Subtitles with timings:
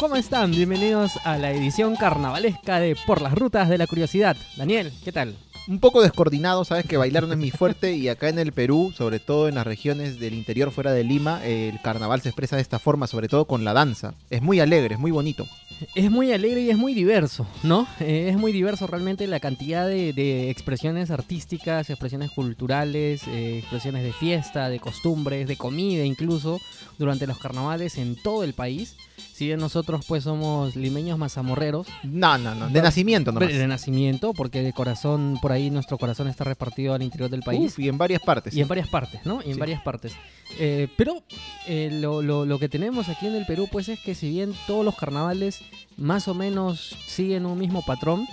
[0.00, 0.50] ¿cómo están?
[0.50, 4.36] Bienvenidos a la edición carnavalesca de Por las Rutas de la Curiosidad.
[4.56, 5.36] Daniel, ¿qué tal?
[5.68, 8.92] Un poco descoordinado, sabes que bailar no es mi fuerte y acá en el Perú,
[8.96, 12.62] sobre todo en las regiones del interior fuera de Lima, el carnaval se expresa de
[12.62, 14.14] esta forma, sobre todo con la danza.
[14.30, 15.46] Es muy alegre, es muy bonito.
[15.94, 17.86] Es muy alegre y es muy diverso, ¿no?
[18.00, 24.12] Eh, es muy diverso realmente la cantidad de, expresiones artísticas, expresiones culturales, eh, expresiones de
[24.12, 26.60] fiesta, de costumbres, de comida incluso,
[26.98, 28.96] durante los carnavales en todo el país.
[29.34, 31.86] Si bien nosotros pues somos limeños mazamorreros.
[32.04, 32.68] No, no, no.
[32.68, 33.48] De nacimiento nomás.
[33.48, 37.78] De nacimiento, porque de corazón, por ahí nuestro corazón está repartido al interior del país.
[37.78, 38.54] y en varias partes.
[38.54, 39.40] Y en varias partes, ¿no?
[39.44, 40.12] Y en varias partes.
[40.58, 41.22] Eh, pero
[41.66, 44.84] eh, lo, lo que tenemos aquí en el Perú pues es que si bien todos
[44.84, 45.60] los carnavales
[45.96, 48.26] más o menos siguen un mismo patrón,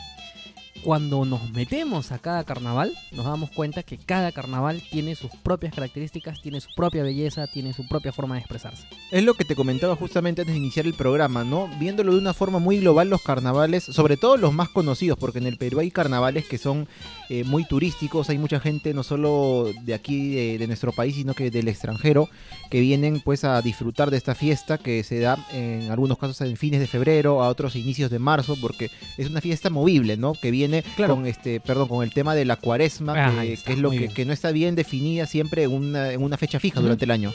[0.83, 5.73] cuando nos metemos a cada carnaval, nos damos cuenta que cada carnaval tiene sus propias
[5.73, 8.85] características, tiene su propia belleza, tiene su propia forma de expresarse.
[9.11, 11.69] Es lo que te comentaba justamente antes de iniciar el programa, ¿no?
[11.79, 15.47] Viéndolo de una forma muy global los carnavales, sobre todo los más conocidos, porque en
[15.47, 16.87] el Perú hay carnavales que son
[17.29, 21.33] eh, muy turísticos, hay mucha gente no solo de aquí, de, de, nuestro país, sino
[21.33, 22.29] que del extranjero,
[22.69, 26.57] que vienen pues a disfrutar de esta fiesta que se da en algunos casos en
[26.57, 30.33] fines de febrero, a otros inicios de marzo, porque es una fiesta movible, ¿no?
[30.33, 30.72] Que viene
[31.07, 34.51] con este, perdón, con el tema de la cuaresma, que, es lo que, no está
[34.51, 37.31] bien definida siempre en una, en una fecha fija durante el año.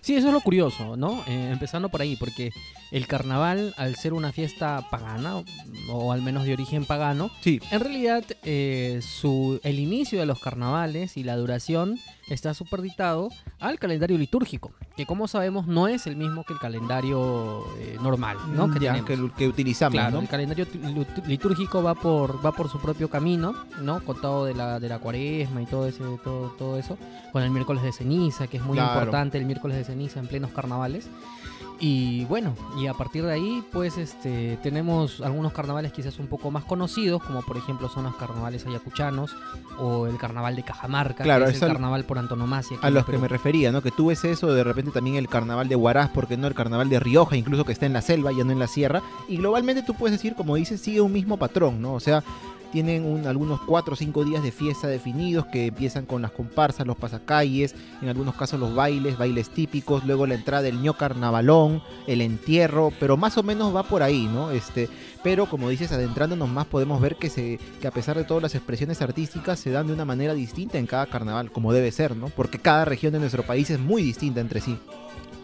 [0.00, 1.22] Sí, eso es lo curioso, ¿no?
[1.26, 2.50] Eh, empezando por ahí, porque
[2.90, 5.42] el carnaval, al ser una fiesta pagana,
[5.88, 7.60] o al menos de origen pagano, sí.
[7.70, 11.98] en realidad eh, su, el inicio de los carnavales y la duración
[12.30, 17.64] está superditado al calendario litúrgico, que como sabemos no es el mismo que el calendario
[17.78, 18.68] eh, normal, ¿no?
[18.68, 19.92] Mm, que, que, utilizamos.
[19.92, 20.66] Claro, el calendario
[21.26, 24.02] litúrgico va por, va por su propio camino, ¿no?
[24.04, 26.96] Contado de la, de la cuaresma y todo, ese, todo, todo eso,
[27.32, 30.52] con el miércoles de ceniza, que es muy importante el miércoles de ceniza en plenos
[30.52, 31.08] carnavales.
[31.82, 36.50] Y bueno, y a partir de ahí, pues este, tenemos algunos carnavales quizás un poco
[36.50, 39.34] más conocidos, como por ejemplo son los carnavales ayacuchanos
[39.78, 42.76] o el carnaval de Cajamarca, claro, que es, el carnaval por antonomasia.
[42.82, 43.80] A los que me refería, ¿no?
[43.80, 46.90] Que tú ves eso, de repente también el carnaval de Huaraz, porque no el carnaval
[46.90, 49.02] de Rioja, incluso que está en la selva, ya no en la sierra.
[49.26, 51.94] Y globalmente tú puedes decir, como dices, sigue un mismo patrón, ¿no?
[51.94, 52.22] O sea,
[52.70, 56.86] tienen un, algunos 4 o 5 días de fiesta definidos que empiezan con las comparsas,
[56.86, 61.82] los pasacalles, en algunos casos los bailes, bailes típicos, luego la entrada del ño carnavalón,
[62.06, 64.50] el entierro, pero más o menos va por ahí, ¿no?
[64.50, 64.88] Este,
[65.22, 68.54] pero como dices, adentrándonos más podemos ver que, se, que a pesar de todas las
[68.54, 72.28] expresiones artísticas se dan de una manera distinta en cada carnaval, como debe ser, ¿no?
[72.28, 74.78] Porque cada región de nuestro país es muy distinta entre sí.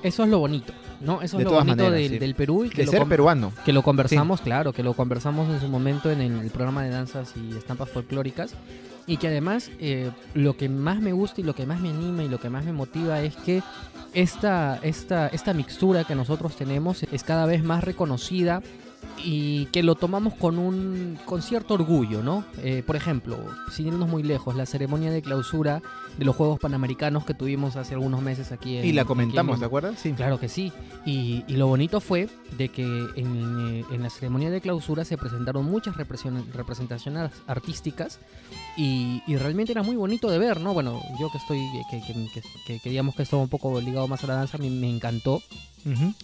[0.03, 1.23] Eso es lo bonito, ¿no?
[1.23, 2.65] Eso es lo bonito del, Perú.
[2.65, 3.53] Y que de ser peruano.
[3.65, 7.33] Que lo conversamos, claro, que lo conversamos en su momento en el programa de danzas
[7.37, 8.55] y estampas folclóricas.
[9.07, 12.25] Y que además eh, lo que más me gusta y lo que más me anima
[12.25, 13.63] y lo que más me motiva es que
[14.15, 18.63] esta, esta, esta mixtura que nosotros tenemos es cada vez más reconocida
[19.23, 22.45] y que lo tomamos con un con cierto orgullo, ¿no?
[22.63, 23.39] Eh, por ejemplo,
[23.71, 25.83] sin irnos muy lejos, la ceremonia de clausura
[26.19, 29.67] de los Juegos Panamericanos que tuvimos hace algunos meses aquí en Y la comentamos, ¿de
[29.67, 29.93] acuerdo?
[29.97, 30.13] Sí.
[30.13, 30.73] Claro que sí.
[31.05, 32.29] Y, lo bonito fue
[32.59, 32.85] de que
[33.17, 38.21] en, la ceremonia de clausura se presentaron muchas representaciones artísticas
[38.77, 40.75] y, realmente era muy bonito de ver, ¿no?
[40.75, 42.01] Bueno, yo que estoy, que,
[42.67, 45.43] que, que, digamos que estaba un poco ligado más a la danza, mí me encantó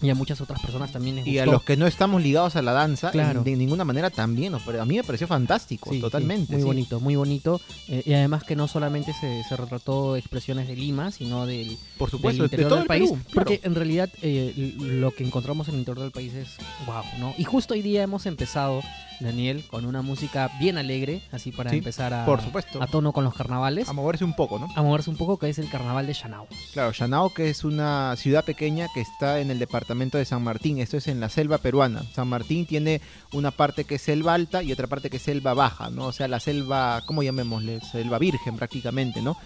[0.01, 2.63] y a muchas otras personas también les Y a los que no estamos ligados a
[2.63, 4.55] la danza, de ninguna manera también.
[4.55, 6.55] A mí me pareció fantástico, totalmente.
[6.55, 7.61] muy bonito, muy bonito.
[7.89, 12.45] Eh, y además que no solamente se, retrató expresiones de Lima, sino del, Por supuesto,
[12.45, 13.13] interior del el país.
[13.33, 16.49] Porque en realidad eh, lo que encontramos en el interior del país es
[16.87, 17.35] wow, ¿no?
[17.39, 18.83] Y justo hoy día hemos empezado
[19.23, 22.83] Daniel, con una música bien alegre, así para empezar a, por supuesto.
[22.83, 23.89] a tono con los carnavales.
[23.89, 24.69] A moverse un poco, ¿no?
[24.75, 26.47] A moverse un poco, que es el carnaval de Chanao.
[26.73, 30.79] Claro, Chanao, que es una ciudad pequeña que está en el departamento de San Martín,
[30.79, 32.03] esto es en la selva peruana.
[32.15, 33.01] San Martín tiene
[33.33, 36.07] una parte que es selva alta y otra parte que es selva baja, ¿no?
[36.07, 37.81] O sea, la selva, ¿cómo llamémosle?
[37.81, 39.37] Selva virgen prácticamente, ¿no?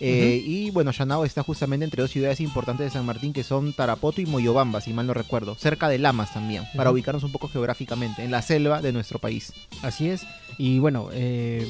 [0.00, 3.72] Eh, y bueno, Chanao está justamente entre dos ciudades importantes de San Martín que son
[3.72, 7.48] Tarapoto y Moyobamba, si mal no recuerdo, cerca de Lamas también, para ubicarnos un poco
[7.48, 9.52] geográficamente, en la selva de nuestro país.
[9.82, 10.26] Así es,
[10.58, 11.66] y bueno, eh,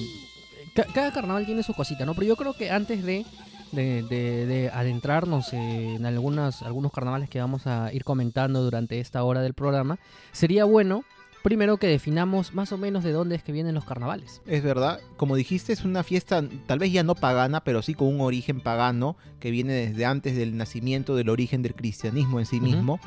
[0.93, 2.15] cada carnaval tiene su cosita, ¿no?
[2.15, 3.25] Pero yo creo que antes de,
[3.73, 9.55] de, adentrarnos en algunas, algunos carnavales que vamos a ir comentando durante esta hora del
[9.55, 9.99] programa,
[10.33, 11.05] sería bueno
[11.47, 14.43] primero que definamos más o menos de dónde es que vienen los carnavales.
[14.47, 18.09] Es verdad, como dijiste, es una fiesta tal vez ya no pagana, pero sí con
[18.09, 22.61] un origen pagano que viene desde antes del nacimiento del origen del cristianismo en sí
[22.61, 22.99] mismo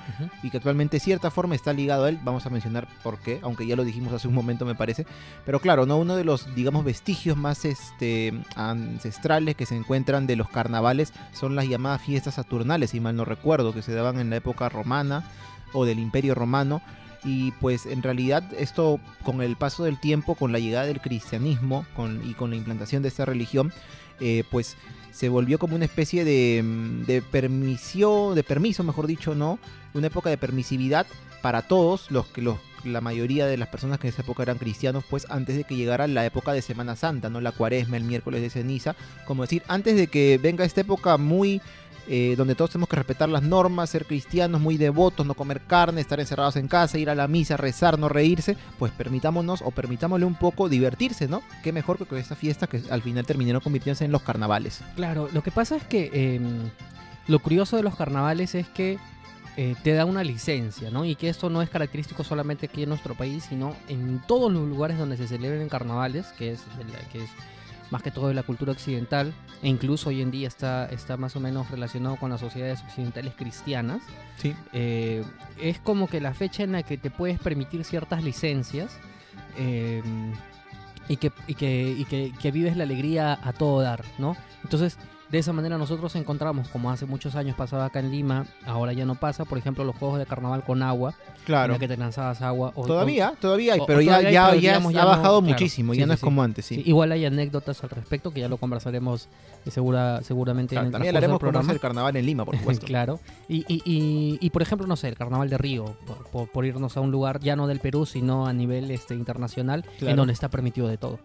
[0.42, 2.18] y que actualmente de cierta forma está ligado a él.
[2.24, 5.06] Vamos a mencionar por qué, aunque ya lo dijimos hace un momento me parece.
[5.46, 10.38] Pero claro, no uno de los digamos vestigios más este, ancestrales que se encuentran de
[10.38, 14.30] los carnavales son las llamadas fiestas saturnales, si mal no recuerdo, que se daban en
[14.30, 15.26] la época romana
[15.74, 16.82] o del Imperio Romano.
[17.24, 21.86] Y pues en realidad esto con el paso del tiempo, con la llegada del cristianismo
[21.96, 23.74] con, y con la implantación de esta religión,
[24.20, 24.78] eh, pues
[25.12, 29.60] se volvió como una especie de, mm, de de permiso, mejor dicho, ¿no?
[29.94, 31.08] Una época de permisividad
[31.42, 34.58] para todos los que los la mayoría de las personas que en esa época eran
[34.58, 37.42] cristianos, pues antes de que llegara la época de Semana Santa, ¿no?
[37.42, 38.96] La cuaresma, el miércoles de ceniza,
[39.26, 41.62] como decir, antes de que venga esta época muy
[42.12, 46.02] eh, donde todos tenemos que respetar las normas, ser cristianos, muy devotos, no comer carne,
[46.02, 50.26] estar encerrados en casa, ir a la misa, rezar, no reírse, pues permitámonos o permitámosle
[50.26, 51.44] un poco divertirse, ¿no?
[51.62, 54.82] Qué mejor que con esta fiesta que al final terminaron convirtiéndose en los carnavales.
[54.96, 56.72] Claro, lo que pasa es que em,
[57.28, 58.98] lo curioso de los carnavales es que
[59.56, 61.06] eh, te da una licencia, ¿no?
[61.06, 64.68] Y que esto no es característico solamente aquí en nuestro país, sino en todos los
[64.68, 66.62] lugares donde se celebren carnavales, que es,
[67.12, 67.30] que es
[67.92, 71.36] más que todo de la cultura occidental, e incluso hoy en día está, está más
[71.36, 74.02] o menos relacionado con las sociedades occidentales cristianas.
[74.38, 74.56] Sí.
[74.74, 75.24] Eh,
[75.60, 78.98] es como que la fecha en la que te puedes permitir ciertas licencias
[79.58, 80.02] eh,
[81.08, 84.36] y, que, y, que, y que, que vives la alegría a todo dar, ¿no?
[84.64, 84.98] Entonces,
[85.32, 89.06] de esa manera nosotros encontramos, como hace muchos años pasaba acá en Lima, ahora ya
[89.06, 91.14] no pasa, por ejemplo, los juegos de carnaval con agua,
[91.46, 91.66] Claro.
[91.66, 92.72] en la que te lanzabas agua.
[92.76, 95.06] o- Todavía, todavía hay, pero o ya, todavía hay, ya, pero ya digamos, ya ha
[95.06, 95.54] bajado claro.
[95.54, 96.24] muchísimo, Sí, ya sí, no es sí.
[96.26, 96.82] como antes, sí.
[96.86, 99.28] Igual hay anécdotas al respecto que ya lo conversaremos
[99.66, 101.74] eh, segura, seguramente Claro, en el también hablaremos del cómo es programa.
[101.74, 102.86] el carnaval en Lima, por supuesto.
[102.88, 103.20] claro.
[103.48, 106.66] Y, y, y, y, por ejemplo, no sé, el carnaval de Río, por, por- por
[106.66, 110.10] irnos a un lugar ya no del Perú, sino a nivel este, internacional, Claro.
[110.12, 111.20] en donde está permitido de todo.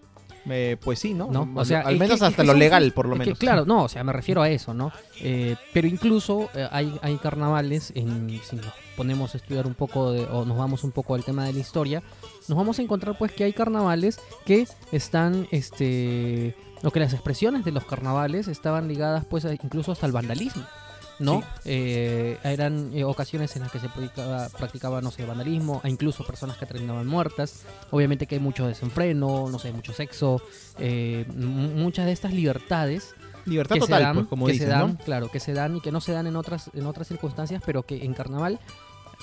[0.50, 1.28] Eh, pues sí, ¿no?
[1.30, 1.48] ¿no?
[1.54, 3.38] O sea, al menos que- hasta que lo legal, por lo que, menos.
[3.38, 4.92] claro, no, o sea, me refiero a eso, ¿no?
[5.20, 10.12] Eh, pero incluso eh, hay, hay carnavales, en, si nos ponemos a estudiar un poco
[10.12, 12.02] de, o nos vamos un poco al tema de la historia,
[12.46, 17.64] nos vamos a encontrar pues que hay carnavales que están, este, lo que las expresiones
[17.64, 20.62] de los carnavales estaban ligadas pues a- incluso hasta el vandalismo.
[21.18, 21.40] ¿No?
[21.40, 21.46] Sí.
[21.66, 26.24] Eh, eran eh, ocasiones en las que se practicaba, practicaba, no sé, vandalismo, e incluso
[26.24, 27.62] personas que terminaban muertas.
[27.90, 30.40] Obviamente que hay mucho desenfreno, no sé, mucho sexo,
[30.78, 33.14] eh, muchas de estas libertades
[33.46, 35.04] Libertad que total, se dan, pues, como que dicen, se dan, ¿no?
[35.04, 37.82] claro, que se dan y que no se dan en otras, en otras circunstancias, pero
[37.82, 38.58] que en carnaval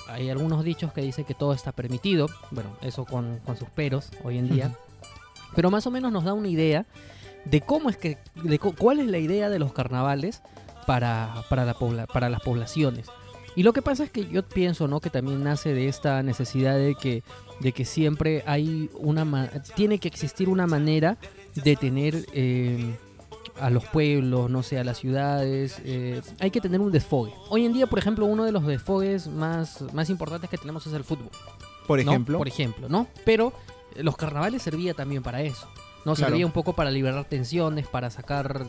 [0.08, 4.08] hay algunos dichos que dicen que todo está permitido, bueno, eso con, con sus peros
[4.24, 4.76] hoy en día,
[5.54, 6.86] pero más o menos nos da una idea
[7.44, 10.40] de cómo es que, de cu- cuál es la idea de los carnavales
[10.86, 13.06] para, para, la pobla- para las poblaciones.
[13.54, 15.00] Y lo que pasa es que yo pienso, ¿no?
[15.00, 17.22] Que también nace de esta necesidad de que,
[17.60, 21.18] de que siempre hay una, tiene que existir una manera
[21.54, 22.96] de tener eh,
[23.60, 27.34] a los pueblos, no sé, a las ciudades, eh, hay que tener un desfogue.
[27.50, 30.94] Hoy en día, por ejemplo, uno de los desfogues más, más importantes que tenemos es
[30.94, 31.28] el fútbol.
[31.86, 32.10] Por ¿no?
[32.10, 32.38] ejemplo.
[32.38, 33.06] Por ejemplo, ¿no?
[33.26, 33.52] Pero
[33.94, 35.66] eh, los carnavales servía también para eso.
[36.06, 36.30] No Claro.
[36.30, 38.66] servía un poco para liberar tensiones, para sacar,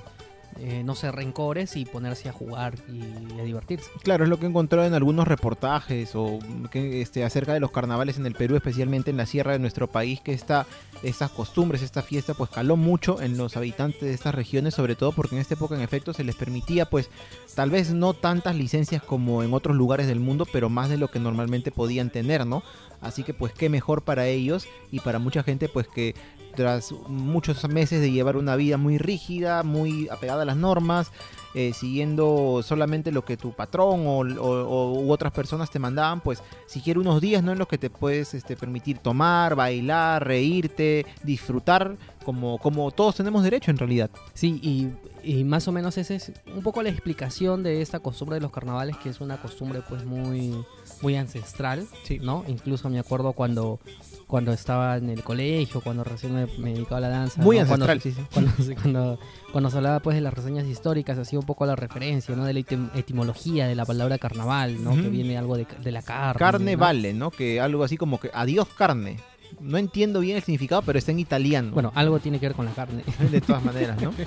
[0.60, 3.90] eh, no sé, rencores y ponerse a jugar y a divertirse.
[4.04, 6.40] Claro, es lo que he encontrado en algunos reportajes o
[6.72, 9.88] que, este, acerca de los carnavales en el Perú, especialmente en la sierra de nuestro
[9.88, 10.66] país, que esta,
[11.02, 15.12] estas costumbres, esta fiesta, pues caló mucho en los habitantes de estas regiones, sobre todo
[15.12, 17.10] porque en esta época en efecto se les permitía, pues
[17.56, 21.10] tal vez no tantas licencias como en otros lugares del mundo, pero más de lo
[21.10, 22.64] que normalmente podían tener, ¿no?
[23.02, 26.16] Así que pues qué mejor para ellos y para mucha gente pues que
[26.56, 31.12] tras muchos meses de llevar una vida muy rígida, muy apegada a las normas,
[31.56, 37.00] eh, siguiendo solamente lo que tu patrón o, u otras personas te mandaban, pues siquiera
[37.00, 41.96] unos días no en los que te puedes este, permitir tomar, bailar, reírte, disfrutar,
[42.26, 44.10] como, como todos tenemos derecho en realidad.
[44.34, 44.90] Sí, y,
[45.24, 48.52] y más o menos esa es un poco la explicación de esta costumbre de los
[48.52, 50.66] carnavales, que es una costumbre pues muy,
[51.04, 52.18] muy ancestral, Sí.
[52.20, 52.44] ¿no?
[52.48, 53.80] Incluso me acuerdo cuando,
[54.26, 57.42] cuando estaba en el colegio, cuando recién me, me dedicaba a la danza.
[57.42, 57.68] Muy ¿no?
[57.68, 58.28] Cuando- ancestral, sí, sí.
[58.34, 59.20] cuando, cuando,
[59.52, 62.46] cuando se hablaba pues de las reseñas históricas, hacía un poco la referencia, ¿no?
[62.46, 64.96] De la etim- etimología de la palabra carnaval, ¿no?
[64.96, 66.40] Que viene algo de, de la carne.
[66.40, 66.80] Carne ¿no?
[66.80, 67.30] vale, ¿no?
[67.30, 69.20] Que algo así como que adiós carne.
[69.60, 71.72] No entiendo bien el significado, pero está en italiano.
[71.74, 73.04] Bueno, algo tiene que ver con la carne.
[73.32, 74.12] de todas maneras, ¿no?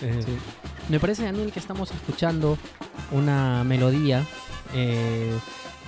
[0.00, 0.24] Eh,
[0.88, 2.56] Me parece, Daniel, que estamos escuchando
[3.12, 4.24] una melodía
[4.74, 5.30] eh,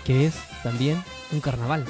[0.09, 1.85] que es también un carnaval.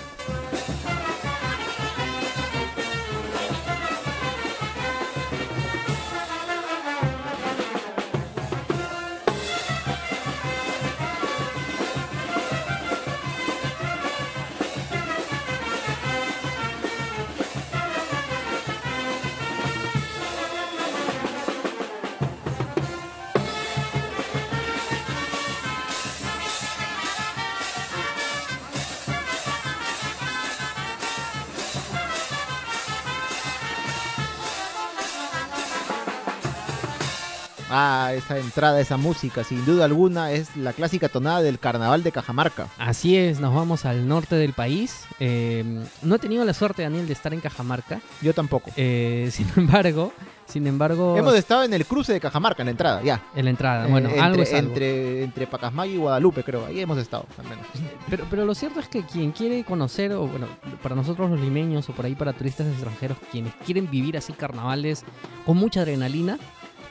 [37.81, 42.11] Ah, esa entrada, esa música, sin duda alguna, es la clásica tonada del carnaval de
[42.11, 42.67] Cajamarca.
[42.77, 45.05] Así es, nos vamos al norte del país.
[45.21, 45.65] Eh,
[46.03, 48.01] no he tenido la suerte, Daniel, de estar en Cajamarca.
[48.21, 48.73] Yo tampoco.
[48.77, 50.13] Eh, sin embargo,
[50.45, 51.17] sin embargo...
[51.17, 53.23] Hemos estado en el cruce de Cajamarca, en la entrada, ya.
[53.37, 54.69] En la entrada, bueno, Eh, algo entre, es algo.
[54.71, 56.67] entre, entre Pacasmayo y Guadalupe, creo.
[56.67, 57.65] Ahí hemos estado, al menos.
[58.11, 60.49] Pero, pero lo cierto es que quien quiere conocer, o bueno,
[60.83, 65.05] para nosotros los limeños o por ahí para turistas extranjeros, quienes quieren vivir así carnavales
[65.47, 66.39] con mucha adrenalina,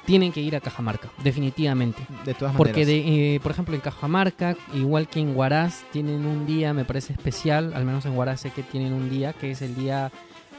[0.08, 2.02] tienen que ir a Cajamarca, definitivamente.
[2.24, 2.88] De todas Porque, maneras.
[2.88, 7.12] de, eh, por ejemplo, en Cajamarca, igual que en Huaraz, tienen un día, me parece
[7.12, 10.10] especial, al menos en Huaraz sé que tienen un día, que es el día,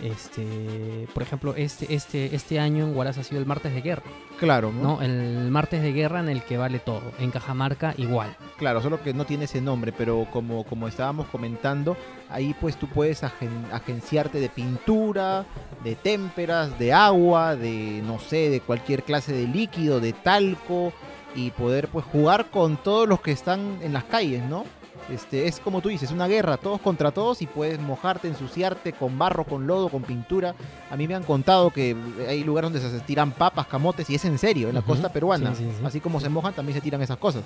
[0.01, 4.03] este, por ejemplo, este, este, este año en Huaraz ha sido el martes de guerra,
[4.39, 4.83] Claro, ¿no?
[4.97, 5.03] ¿no?
[5.03, 7.03] El martes de guerra en el que vale todo.
[7.19, 8.37] En Cajamarca igual.
[8.57, 11.97] Claro, solo que no tiene ese nombre, pero como, como estábamos comentando,
[12.31, 15.45] ahí pues tú puedes agen- agenciarte de pintura,
[15.83, 20.93] de témperas, de agua, de no sé, de cualquier clase de líquido, de talco
[21.35, 24.65] y poder pues jugar con todos los que están en las calles, ¿no?
[25.09, 29.19] Este, es como tú dices, una guerra, todos contra todos y puedes mojarte, ensuciarte con
[29.19, 30.55] barro, con lodo, con pintura.
[30.91, 31.97] A mí me han contado que
[32.29, 35.55] hay lugares donde se tiran papas, camotes y es en serio, en la costa peruana.
[35.55, 35.85] Sí, sí, sí.
[35.85, 37.43] Así como se mojan, también se tiran esas cosas.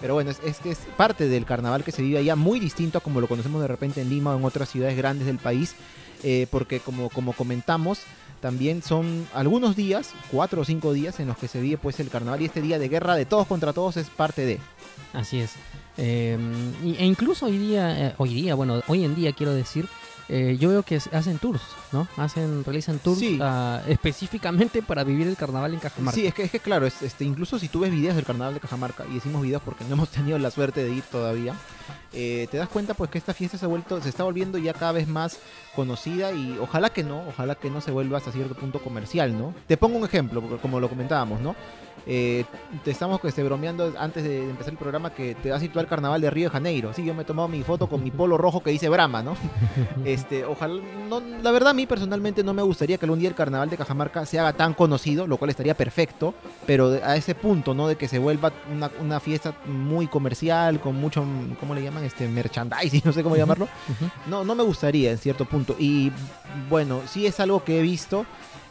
[0.00, 2.98] Pero bueno, es, es que es parte del carnaval que se vive allá, muy distinto
[2.98, 5.76] a como lo conocemos de repente en Lima o en otras ciudades grandes del país,
[6.22, 8.00] eh, porque como, como comentamos,
[8.44, 12.10] también son algunos días, cuatro o cinco días, en los que se vive pues el
[12.10, 14.60] carnaval y este día de guerra de todos contra todos es parte de.
[15.14, 15.52] Así es.
[15.96, 16.36] Eh,
[16.82, 19.88] e incluso hoy día, eh, hoy día, bueno, hoy en día quiero decir,
[20.28, 21.62] eh, yo veo que hacen tours,
[21.92, 22.08] ¿no?
[22.16, 23.38] Hacen, realizan tours Sí.
[23.42, 26.14] ah, específicamente para vivir el carnaval en Cajamarca.
[26.18, 28.54] Sí, es que, es que claro, es- este, incluso si tú ves videos del carnaval
[28.54, 31.54] de Cajamarca, y decimos videos porque no hemos tenido la suerte de ir todavía,
[32.12, 34.72] eh, te das cuenta pues que esta fiesta se ha vuelto, se está volviendo ya
[34.72, 35.38] cada vez más
[35.74, 39.54] conocida y ojalá que no, ojalá que no se vuelva hasta cierto punto comercial, ¿no?
[39.66, 41.54] Te pongo un ejemplo, como lo comentábamos, ¿no?
[42.06, 42.44] Eh,
[42.84, 45.80] te estamos este, bromeando antes de empezar el programa que te vas a ir tú
[45.80, 46.92] al carnaval de Río de Janeiro.
[46.94, 49.36] Sí, yo me he tomado mi foto con mi polo rojo que dice Brahma, ¿no?
[50.04, 53.34] Este, ojalá, no, la verdad a mí personalmente no me gustaría que algún día el
[53.34, 56.34] carnaval de Cajamarca se haga tan conocido, lo cual estaría perfecto,
[56.66, 57.88] pero a ese punto, ¿no?
[57.88, 61.24] De que se vuelva una, una fiesta muy comercial, con mucho,
[61.58, 62.04] ¿cómo le llaman?
[62.04, 63.68] Este, merchandising, no sé cómo llamarlo.
[64.26, 65.74] No, no me gustaría en cierto punto.
[65.78, 66.12] Y
[66.68, 68.26] bueno, sí es algo que he visto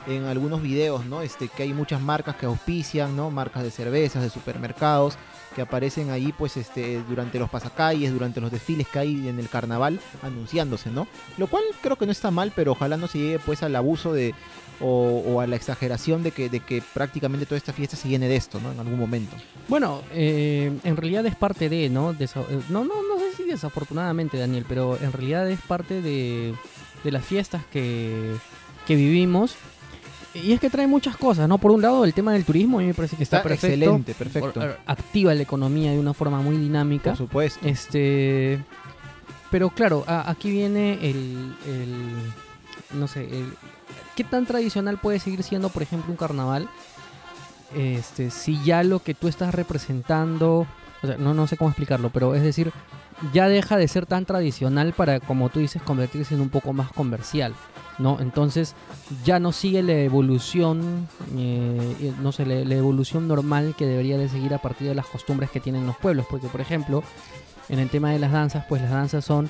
[0.08, 1.22] en algunos videos, ¿no?
[1.22, 3.32] Este, que hay muchas marcas que auspician, ¿no?
[3.32, 5.18] Marcas de cervezas, de supermercados,
[5.56, 9.50] que aparecen ahí, pues, este, durante los pasacalles, durante los desfiles que hay en el
[9.50, 11.08] carnaval, anunciándose, ¿no?
[11.38, 14.14] Lo cual creo que no está mal, pero ojalá no se llegue, pues, al abuso
[14.14, 14.34] de,
[14.80, 18.36] o, a la exageración de que, de que prácticamente toda esta fiesta se llene de
[18.36, 18.72] esto, ¿no?
[18.72, 19.36] En algún momento.
[19.68, 22.12] Bueno, eh, en realidad es parte de, ¿no?
[22.12, 22.28] Eh,
[22.70, 26.54] no, no, no sé si desafortunadamente, Daniel, pero en realidad es parte de,
[27.04, 28.36] de las fiestas que,
[28.86, 29.56] que vivimos.
[30.36, 31.58] Y es que trae muchas cosas, ¿no?
[31.60, 33.68] Por un lado, el tema del turismo, a mí me parece que está, Está perfecto.
[33.76, 34.54] excelente, perfecto.
[34.60, 37.12] Por- activa la economía de una forma muy dinámica.
[37.12, 37.60] Por supuesto.
[37.68, 38.60] Este.
[39.52, 43.26] Pero claro, a- aquí viene el, el- No sé.
[43.26, 43.54] el-
[44.16, 46.68] ¿Qué tan tradicional puede seguir siendo, por ejemplo, un carnaval?
[47.76, 50.68] Este, si ya lo que tú estás representando.
[51.04, 52.72] O sea, no, no sé cómo explicarlo, pero es decir,
[53.34, 56.92] ya deja de ser tan tradicional para, como tú dices, convertirse en un poco más
[56.92, 57.54] comercial.
[58.00, 58.20] ¿no?
[58.20, 58.74] Entonces
[59.24, 61.08] ya no sigue la evolución,
[61.38, 65.06] eh, no sé, la, la evolución normal que debería de seguir a partir de las
[65.06, 66.26] costumbres que tienen los pueblos.
[66.28, 67.04] Porque, por ejemplo,
[67.70, 69.48] en el tema de las danzas, pues las danzas son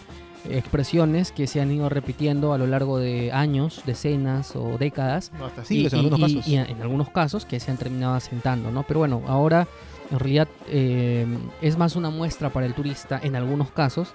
[0.49, 5.31] expresiones que se han ido repitiendo a lo largo de años, decenas o décadas.
[5.41, 6.47] Hasta Y- en algunos y- casos.
[6.47, 8.83] y en algunos casos que se han terminado asentando, ¿no?
[8.83, 9.67] Pero bueno, ahora
[10.13, 11.25] en realidad eh,
[11.61, 14.13] es más una muestra para el turista en algunos casos.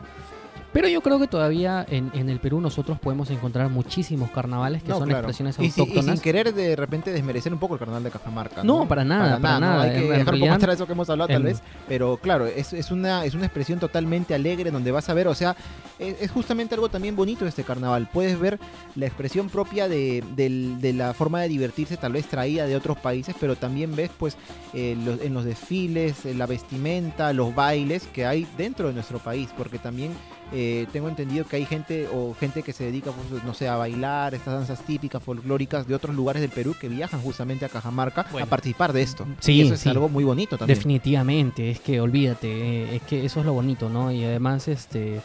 [0.79, 4.91] Pero yo creo que todavía en, en el Perú nosotros podemos encontrar muchísimos carnavales que
[4.91, 5.23] No, son claro.
[5.29, 6.15] expresiones Y, si- y autóctonas.
[6.15, 8.63] sin querer de repente desmerecer un poco el carnaval de Cajamarca.
[8.63, 9.61] No, para nada, para ¿no?
[9.67, 9.83] nada.
[9.83, 11.63] Hay que En- dejar realidad, atrás eso que hemos hablado tal en- vez.
[11.89, 15.35] Pero claro, es, es, una, es una expresión totalmente alegre donde vas a ver, o
[15.35, 15.57] sea,
[15.99, 18.09] es, es justamente algo también bonito de este carnaval.
[18.13, 18.61] Puedes ver
[18.95, 23.35] la expresión propia de, de la forma de divertirse, tal vez traída de otros países,
[23.41, 24.37] pero también ves pues
[24.75, 29.19] eh, los- en los desfiles, en la vestimenta, los bailes que hay dentro de nuestro
[29.19, 30.13] país, porque también
[30.53, 33.77] eh, tengo entendido que hay gente o gente que se dedica, pues, no sé, a
[33.77, 38.27] bailar estas danzas típicas, folclóricas de otros lugares del Perú que viajan justamente a Cajamarca
[38.31, 38.47] Bueno.
[38.47, 39.27] a participar de esto.
[39.41, 39.89] Sí, y eso es sí.
[39.89, 40.77] algo muy bonito también.
[40.77, 44.11] Definitivamente, es que olvídate, eh, es que eso es lo bonito, ¿no?
[44.11, 45.21] Y además, este,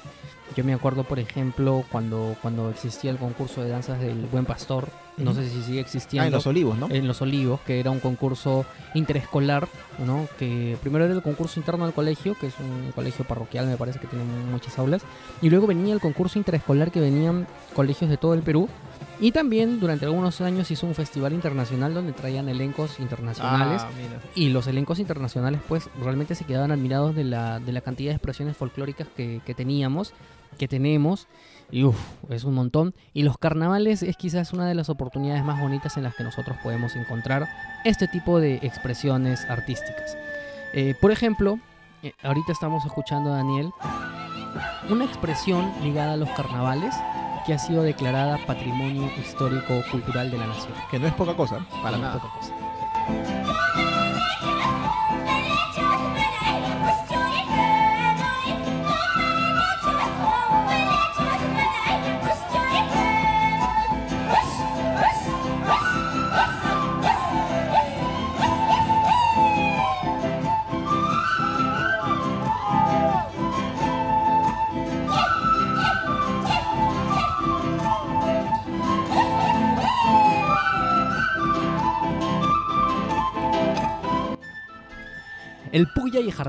[0.56, 4.88] Yo me acuerdo, por ejemplo, cuando, cuando existía el concurso de danzas del Buen Pastor,
[5.18, 6.24] no sé si sigue existiendo.
[6.24, 6.90] Ah, en los olivos, ¿no?
[6.90, 9.68] en Los Olivos, que era un concurso interescolar,
[10.06, 10.28] ¿no?
[10.40, 14.00] Que primero era el concurso interno del colegio, que es un colegio parroquial, me parece
[14.00, 15.04] que tiene muchas aulas,
[15.42, 18.70] y luego venía el concurso interescolar que venían colegios de todo el Perú,
[19.20, 23.90] y también durante algunos años hizo un festival internacional donde traían elencos internacionales, Ah,
[24.36, 28.16] y los elencos internacionales pues realmente se quedaban admirados de la, de la cantidad de
[28.16, 30.14] expresiones folclóricas que, que teníamos,
[30.58, 31.28] que tenemos,
[31.72, 31.98] y uff,
[32.30, 32.94] es un montón.
[33.14, 36.58] Y los carnavales es quizás una de las oportunidades más bonitas en las que nosotros
[36.62, 37.48] podemos encontrar
[37.84, 40.16] este tipo de expresiones artísticas.
[40.74, 41.60] Eh, por ejemplo,
[42.04, 43.70] eh, ahorita estamos escuchando a Daniel
[44.90, 46.94] una expresión ligada a los carnavales
[47.46, 50.74] que ha sido declarada Patrimonio Histórico Cultural de la Nación.
[50.90, 52.20] Que no es poca cosa, para No es nada.
[52.20, 52.54] poca cosa.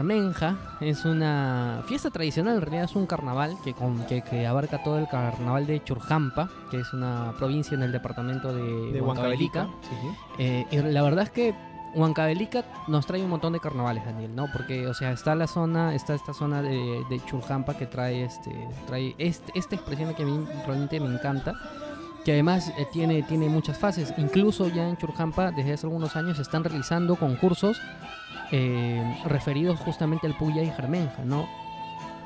[0.09, 4.83] Jarmenja es una fiesta tradicional, en realidad es un carnaval que, con- que, que abarca
[4.83, 9.01] todo el carnaval de Churjampa, que es una provincia en el departamento de, De.
[9.01, 9.67] Huancavelica.
[9.83, 10.09] Sí, sí.
[10.39, 11.55] Eh, y la verdad es que
[11.95, 14.47] Huancavelica nos trae un montón de carnavales, Daniel, ¿no?
[14.53, 18.51] Porque, o sea, está la zona, está esta zona de, de Churjampa que trae este,
[18.87, 21.55] trae este, esta expresión que a mí realmente me encanta.
[22.27, 24.15] Que además eh, tiene, tiene muchas fases.
[24.17, 27.79] Incluso ya en Churjampa, desde hace algunos años, se están realizando concursos
[28.53, 31.47] eh, referidos justamente al Puya y Jarmenja, ¿no?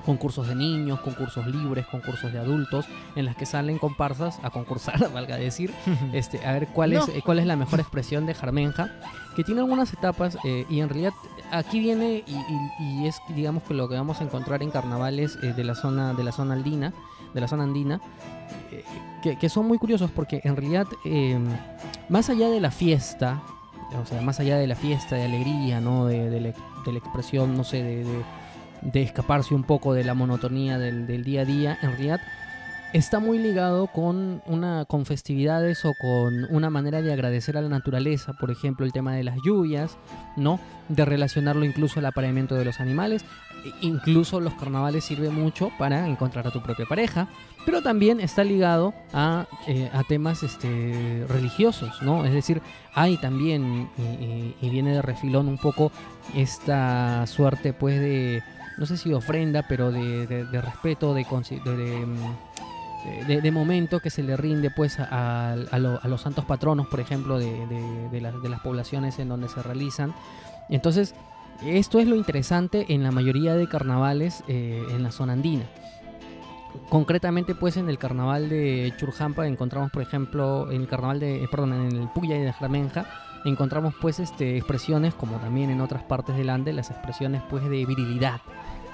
[0.06, 5.10] Concursos de niños, concursos libres, concursos de adultos, en las que salen comparsas a concursar,
[5.12, 5.70] valga decir,
[6.12, 7.14] este, a ver cuál es, No.
[7.14, 8.90] eh, cuál es la mejor expresión de Jarmenja,
[9.36, 11.12] que tiene algunas etapas eh, y en realidad
[11.50, 15.38] aquí viene y, y- y es digamos que lo que vamos a encontrar en carnavales
[15.42, 16.92] eh, de la zona de la zona andina,
[17.34, 18.00] de la zona andina,
[18.72, 18.84] eh,
[19.22, 21.38] que, que son muy curiosos porque en realidad eh,
[22.08, 23.42] más allá de la fiesta,
[23.96, 26.06] o sea, más allá de la fiesta, de alegría, ¿no?
[26.06, 26.48] De, de la,
[26.84, 28.04] de la expresión, no sé, de,
[28.82, 32.20] de- escaparse un poco de la monotonía del, del día a día, en realidad
[32.92, 37.68] está muy ligado con una con festividades o con una manera de agradecer a la
[37.68, 39.96] naturaleza, por ejemplo, el tema de las lluvias,
[40.36, 40.58] ¿no?
[40.88, 43.24] De relacionarlo incluso al apareamiento de los animales,
[43.64, 47.26] E- incluso los carnavales sirven mucho para encontrar a tu propia pareja,
[47.66, 52.24] pero también está ligado a, eh, a temas este, religiosos, ¿no?
[52.24, 52.62] Es decir,
[52.94, 55.90] hay también, y, y- viene de refilón un poco
[56.36, 58.42] esta suerte, pues, de,
[58.78, 62.06] no sé si ofrenda, pero de, de- de respeto, de, de-
[63.04, 66.86] de, mm, de- momento que se le rinde, pues, a, lo- a los santos patronos,
[66.88, 70.14] por ejemplo, de, las- poblaciones en donde se realizan.
[70.68, 71.14] Entonces,
[71.64, 75.64] esto es lo interesante en la mayoría de carnavales eh, en la zona andina.
[76.88, 81.48] Concretamente, pues en el carnaval de Churjampa encontramos, por ejemplo, en el carnaval de, eh,
[81.50, 83.06] perdón, en el Puya y de Jarmenja,
[83.44, 87.84] encontramos pues este expresiones, como también en otras partes del Ande, las expresiones pues de
[87.86, 88.40] virilidad,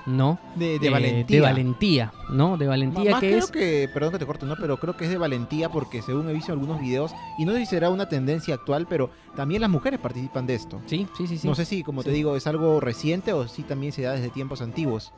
[0.07, 0.39] ¿no?
[0.57, 1.37] De, de Eh, valentía.
[1.37, 2.57] De valentía, ¿no?
[2.57, 3.51] De valentía Más que creo es...
[3.51, 4.55] que, perdón que te corto, ¿no?
[4.57, 7.53] Pero creo que es de valentía porque según he visto en algunos videos, y no
[7.53, 10.81] sé si será una tendencia actual, pero también las mujeres participan de esto.
[10.87, 11.49] Sí, sí, sí, sí.
[11.49, 14.29] No sé si, como te digo, es algo reciente o si también se da desde
[14.31, 15.13] tiempos antiguos.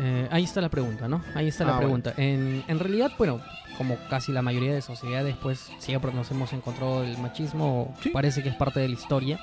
[0.00, 1.22] Eh, ahí está la pregunta, ¿no?
[1.34, 2.14] Ahí está la Ah, pregunta.
[2.16, 3.40] En, en realidad, bueno,
[3.78, 8.10] como casi la mayoría de sociedades, pues siempre nos hemos encontrado el machismo, Sí.
[8.10, 9.40] parece que es parte de la historia.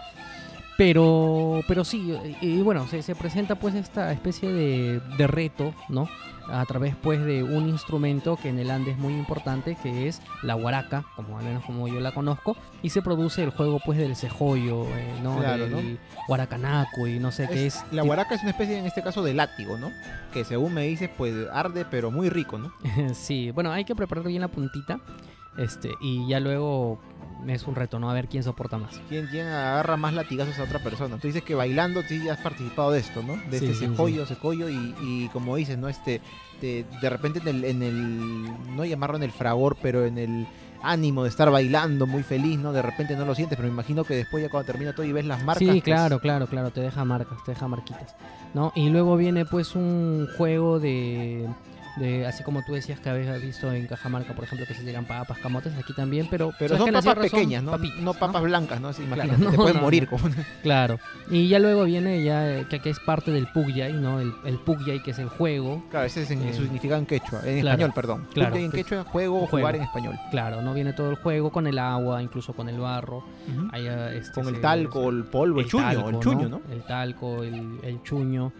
[0.78, 6.10] Pero, pero sí, y, bueno, se, se presenta pues esta especie de, de reto, ¿no?
[6.48, 10.22] A través pues de un instrumento que en el Ande es muy importante, que es
[10.44, 13.98] la guaraca, como al menos como yo la conozco, y se produce el juego pues
[13.98, 15.40] del cejoyo, eh, ¿no?
[15.40, 17.84] Claro, del guaracanaco y no sé qué es.
[17.92, 19.92] la guaraca es una especie, en este caso, de látigo, ¿no?
[20.34, 22.74] Que según me dices, pues arde, pero muy rico, ¿no?
[23.14, 25.00] Sí, bueno, hay que preparar bien la puntita.
[25.58, 27.00] Este, y ya luego
[27.48, 28.10] es un reto, ¿no?
[28.10, 29.00] A ver quién soporta más.
[29.10, 31.17] ¿Quién, quién agarra más latigazos a otra persona?
[31.17, 33.36] Tú dices que bailando sí ya has participado de esto, ¿no?
[33.50, 35.88] De Sí, este sí, secollo, secollo y, y como dices, ¿no?
[35.88, 36.21] Este,
[36.62, 40.48] de, de repente en el, en el, no llamarlo en el fragor, pero en el
[40.82, 42.71] ánimo de estar bailando muy feliz, ¿no?
[42.71, 45.12] De repente no lo sientes, pero me imagino que después ya cuando termina todo y
[45.12, 45.60] ves las marcas.
[45.60, 48.15] Sí, pues, claro, claro, claro, te deja marcas, te deja marquitas,
[48.54, 48.71] ¿no?
[48.76, 51.48] Y luego viene pues un juego de,
[51.97, 55.05] de así como tú decías que habías visto en Cajamarca, por ejemplo, que se llegan
[55.05, 57.71] papas, camotes, aquí también, pero Pero son papas sierra son pequeñas, ¿no?
[57.71, 58.89] papitas, no papas blancas, ¿no?
[58.89, 60.17] Así, Imagínate, no, te pueden no, morir no.
[60.23, 60.99] una- Claro.
[61.29, 64.19] Y ya luego viene ya eh, que, que es parte del Pugyay, ¿no?
[64.19, 67.05] El, el Pugyay que es el juego, Claro, ese es en, Eh, su significado en
[67.05, 68.27] quechua, en claro, español, perdón.
[68.34, 70.15] claro, Porque en que- quechua juego o jugar en español.
[70.31, 70.73] claro, ¿no?
[70.73, 73.23] Viene todo el juego con el agua, incluso con el barro.
[73.71, 76.62] Ahí, eh, este, Con el talco, el polvo, el, chuño, talco, el chuño, ¿no?
[76.71, 78.51] El talco, el, el chuño.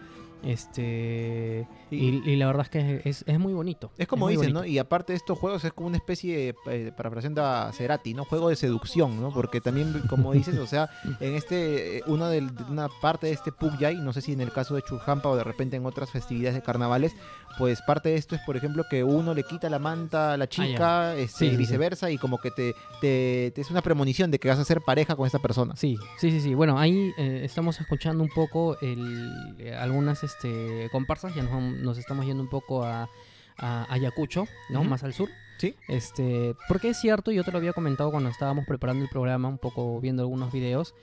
[0.46, 1.68] Este.
[1.92, 3.92] Y- Y, y la verdad es que es, es muy bonito.
[3.98, 4.66] Es como muy dicen, ¿no?
[4.66, 8.26] Y aparte de estos juegos es como una especie, eh, parafraseando a Cerati, ¿no?
[8.26, 9.32] Juego de seducción, ¿no?
[9.32, 13.34] Porque también, como dices, o sea, en este, eh, una, del- de una parte de
[13.34, 16.10] este Pugyay, no sé si en el caso de Churjampa o de repente en otras
[16.12, 17.14] festividades de carnavales,
[17.58, 20.48] pues parte de esto es, por ejemplo, que uno le quita la manta a la
[20.50, 21.58] chica, este, Ah, Sí, y sí, sí.
[21.58, 24.82] viceversa, y como que te, te, te es una premonición de que vas a ser
[24.82, 25.76] pareja con esta persona.
[25.76, 26.54] Sí, sí, sí, sí.
[26.54, 31.98] Bueno, ahí eh, estamos escuchando un poco el, eh, algunas este, comparsas, ya nos, nos
[31.98, 33.10] estamos yendo un poco a,
[33.58, 34.84] a Ayacucho, ¿no?
[34.84, 35.30] Más al sur.
[35.58, 35.76] Sí.
[35.88, 39.58] Este, porque es cierto, yo te lo había comentado cuando estábamos preparando el programa, un
[39.58, 40.94] poco viendo algunos videos.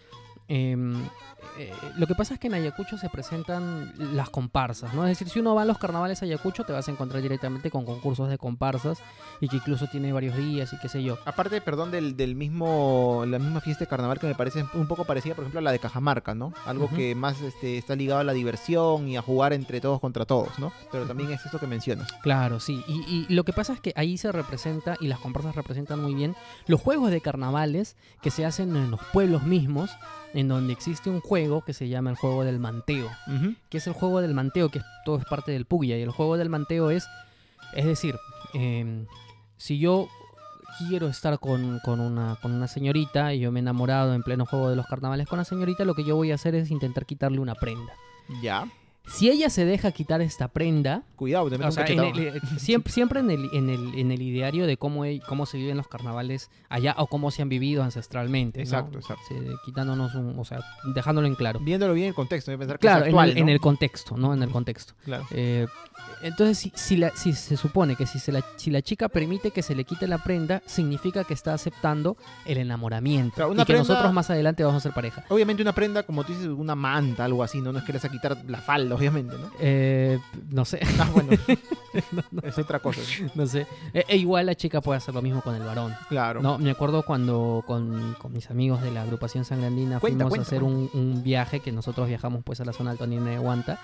[0.49, 1.03] Em,
[1.59, 5.05] eh, lo que pasa es que en Ayacucho se presentan las comparsas, ¿no?
[5.05, 7.71] Es decir, si uno va a los carnavales a Ayacucho, te vas a encontrar directamente
[7.71, 8.99] con concursos de comparsas
[9.41, 11.19] y que incluso tiene varios días y qué sé yo.
[11.27, 15.05] Aparte, perdón, del, del mismo, la misma fiesta de carnaval que me parece un poco
[15.05, 16.55] parecida, por ejemplo, a la de Cajamarca, ¿no?
[16.65, 20.25] Algo que más este, está ligado a la diversión y a jugar entre todos contra
[20.25, 20.73] todos, ¿no?
[20.91, 22.11] Pero también es esto que mencionas.
[22.23, 22.83] Claro, sí.
[22.87, 26.15] Y, y lo que pasa es que ahí se representa, y las comparsas representan muy
[26.15, 26.35] bien,
[26.67, 29.91] los juegos de carnavales que se hacen en los pueblos mismos,
[30.35, 33.11] en donde existe un juego que se llama el juego del manteo.
[33.69, 35.99] que es el juego del manteo, que todo es parte del Puglia.
[35.99, 37.07] Y el juego del manteo es,
[37.75, 38.17] es decir,
[38.55, 39.07] em,
[39.57, 40.09] si yo
[40.89, 44.47] quiero estar con, con una, con una señorita y yo me he enamorado en pleno
[44.47, 47.07] juego de los carnavales con la señorita, lo que yo voy a hacer es intentar
[47.07, 47.93] quitarle una prenda.
[48.43, 48.67] Ya.
[49.07, 52.19] Si ella se deja quitar esta prenda, Cuidado, te meto o un sea, en el-
[52.19, 55.57] eh, siempre, siempre en, el, en, el, en el ideario de cómo, e- cómo se
[55.59, 58.61] viven los carnavales allá o cómo se han vivido ancestralmente.
[58.61, 58.65] ¿no?
[58.65, 59.23] Exacto, exacto.
[59.29, 59.35] Se-
[59.65, 60.61] quitándonos un, o sea,
[60.95, 61.61] dejándolo en claro.
[61.61, 63.53] Viéndolo bien en el contexto, voy a pensar que Claro, es en el- en ¿no?
[63.53, 64.35] el contexto, ¿no?
[64.35, 64.95] En el contexto.
[65.05, 65.25] Claro.
[65.33, 65.67] Eh,
[66.23, 69.51] entonces, si, si, la- si se supone que si, se la, si la chica permite
[69.51, 73.35] que se le quite la prenda, significa que está aceptando el enamoramiento.
[73.35, 75.25] Claro, una y que prenda- nosotros más adelante vamos a ser pareja.
[75.29, 77.73] Obviamente una prenda, como tú dices, una manta, algo así, ¿no?
[77.73, 79.51] No es que le vas a quitar la falda, obviamente, ¿no?
[79.61, 80.19] Eh,
[80.51, 81.31] no sé, Ah, bueno,
[82.43, 83.01] es otra cosa.
[83.35, 83.67] no sé.
[83.93, 85.95] E, e igual la chica puede hacer lo mismo con el varón.
[86.09, 86.41] Claro.
[86.43, 90.47] No, me acuerdo cuando con, con mis amigos de la agrupación Sangrandina fuimos cuenta, a
[90.47, 93.79] hacer un, un viaje que nosotros viajamos pues a la zona altonina de Huanta.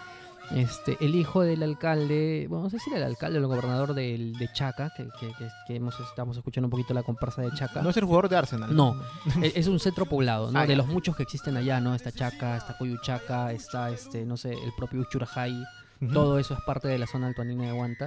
[0.54, 3.92] Este, el hijo del alcalde, bueno, no sé si era el alcalde o el gobernador
[3.94, 7.52] del- de, Chaca, que, que- que- que hemos, estamos escuchando un poquito la comparsa de
[7.52, 7.82] Chaca.
[7.82, 8.74] No es el jugador de Arsenal.
[8.74, 8.96] No.
[9.42, 10.58] E- es un centro poblado, ¿no?
[10.58, 11.94] Ah, de los muchos que existen allá, ¿no?
[11.94, 15.64] Está Chaca, está Coyuchaca, está, este, no sé, el propio Uchurajay.
[16.12, 18.06] Todo eso es parte de la zona altoanina de Huanta.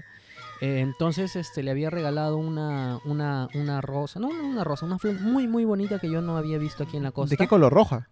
[0.61, 4.97] Eh, entonces, este, le había regalado una, una, una rosa, no, no una rosa, una
[4.97, 7.31] flor muy, muy bonita que yo no había visto aquí en la costa.
[7.31, 7.73] ¿De qué color?
[7.73, 8.07] Roja.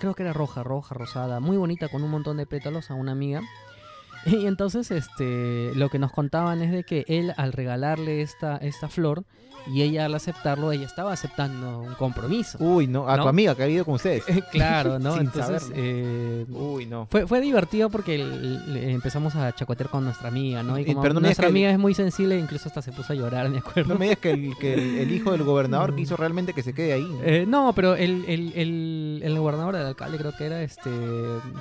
[0.00, 3.12] Creo que era roja, roja, rosada, muy bonita, con un montón de pétalos a una
[3.12, 3.42] amiga.
[4.26, 8.88] Y entonces, este, lo que nos contaban es de que él, al regalarle esta, esta
[8.88, 9.24] flor
[9.66, 12.58] y ella al aceptarlo, ella estaba aceptando un compromiso.
[12.60, 13.08] Uy, no.
[13.08, 13.24] A ¿No?
[13.24, 14.24] tu amiga que ha vivido con ustedes.
[14.52, 15.12] claro, ¿no?
[15.18, 17.06] Sin entonces, eh, Uy, no.
[17.10, 20.78] fue, fue divertido porque el- empezamos a chacotear con nuestra amiga, ¿no?
[20.78, 23.16] Y Y- como pero no nuestra amiga es muy sensible, incluso hasta se puso a
[23.16, 23.92] llorar, me acuerdo.
[23.94, 26.92] No me digas que el, que el, hijo del gobernador quiso realmente que se quede
[26.94, 27.04] ahí.
[27.04, 27.22] ¿no?
[27.22, 30.90] Eh, no, pero el, el, gobernador del alcalde creo que era, este,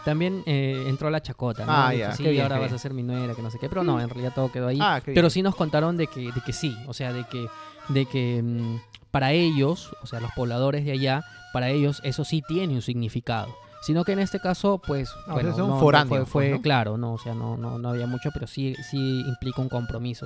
[0.06, 1.72] también eh, entró a la chacota, ¿no?
[1.72, 2.76] Ah, ya, sí, qué bien, ahora vas bien.
[2.76, 4.80] a ser mi nuera, que no sé qué, pero no, en realidad todo quedó ahí.
[4.82, 7.48] Ah, pero sí nos contaron de que, de que sí, o sea, de que,
[7.90, 8.80] de que mm,
[9.12, 11.24] para ellos, o sea, los pobladores de allá,
[11.54, 13.56] para ellos eso sí tiene un significado.
[13.82, 16.62] Sino que en este caso, pues, Ah, o bueno, no- no fue, fue- pues, ¿no?
[16.62, 20.26] claro, no, o sea, no, no, no había mucho, pero sí, sí implica un compromiso.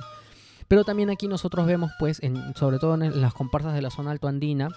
[0.66, 4.10] Pero también aquí nosotros vemos, pues, en, sobre todo en las comparsas de la zona
[4.10, 4.70] altoandina,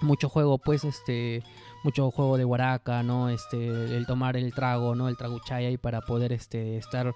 [0.00, 1.42] mucho juego, pues, este,
[1.84, 3.28] mucho juego de guaraca, ¿no?
[3.28, 5.08] Este, el tomar el trago, ¿no?
[5.08, 7.14] El traguchay ahí para poder, este, estar, eh,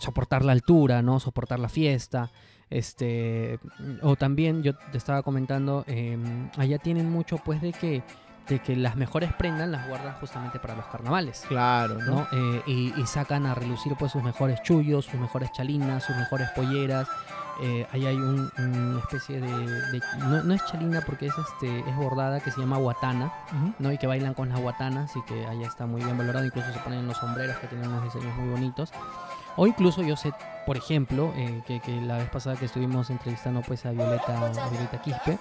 [0.00, 1.20] soportar la altura, ¿no?
[1.20, 2.30] Soportar la fiesta.
[2.70, 3.58] Este,
[4.02, 6.18] o también yo te estaba comentando, eh,
[6.56, 8.02] allá tienen mucho, pues, de que,
[8.48, 11.44] de que las mejores prendas las guardan justamente para los carnavales.
[11.48, 12.14] Claro, ¿no?
[12.16, 12.26] ¿no?
[12.32, 16.50] Eh, y, y sacan a relucir pues sus mejores chullos, sus mejores chalinas, sus mejores
[16.50, 17.08] polleras.
[17.62, 19.46] Eh, ahí hay un- una especie de,
[19.92, 23.72] de- no, no es chalina porque es este es bordada que se llama guatana, Ujú.
[23.78, 23.92] ¿no?
[23.92, 26.80] Y que bailan con las guatanas y que allá está muy bien valorado, incluso se
[26.80, 28.90] ponen en los sombreros que tienen unos diseños muy bonitos.
[29.56, 30.32] O incluso yo sé
[30.66, 34.68] por ejemplo, eh, que, que la vez pasada que estuvimos entrevistando pues a Violeta, a
[34.68, 35.38] Violeta Quispe,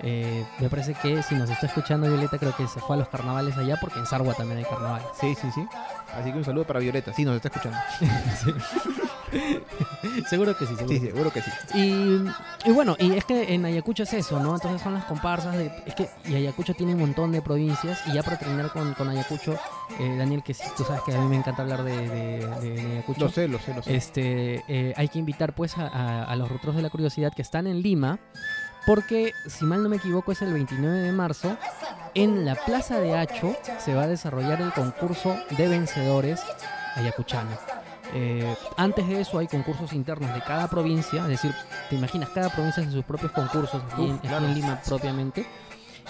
[0.00, 3.08] eh, me parece que si nos está escuchando Violeta creo que se fue a los
[3.08, 5.02] carnavales allá porque en Sargua también hay carnaval.
[5.18, 5.66] Sí, sí, sí.
[6.14, 7.12] Así que un saludo para Violeta.
[7.12, 7.78] Sí, nos está escuchando.
[10.28, 10.88] seguro que sí, seguro.
[10.88, 11.12] Sí, que sí.
[11.12, 11.50] seguro que sí.
[11.74, 14.54] Y, y bueno, y es que en Ayacucho es eso, ¿no?
[14.54, 15.70] Entonces son las comparsas de...
[15.86, 19.08] Es que y Ayacucho tiene un montón de provincias y ya para terminar con, con
[19.08, 19.58] Ayacucho,
[19.98, 22.70] eh, Daniel, que sí, tú sabes que a mí me encanta hablar de, de, de-
[22.82, 23.20] de Ayacucho.
[23.20, 23.94] Lo sé, lo sé, lo sé.
[23.96, 27.42] Este, eh, hay que invitar pues a, a- a los rutros de la curiosidad que
[27.42, 28.18] están en Lima,
[28.86, 31.56] porque si mal no me equivoco es el 29 de marzo,
[32.14, 36.40] en la Plaza de Hacho se va a desarrollar el concurso de vencedores
[36.96, 37.50] ayacuchano.
[38.14, 41.54] Eh, antes de eso hay concursos internos de cada provincia, es decir,
[41.90, 45.46] te imaginas, cada provincia hace sus propios concursos aquí, en, aquí Lima propiamente.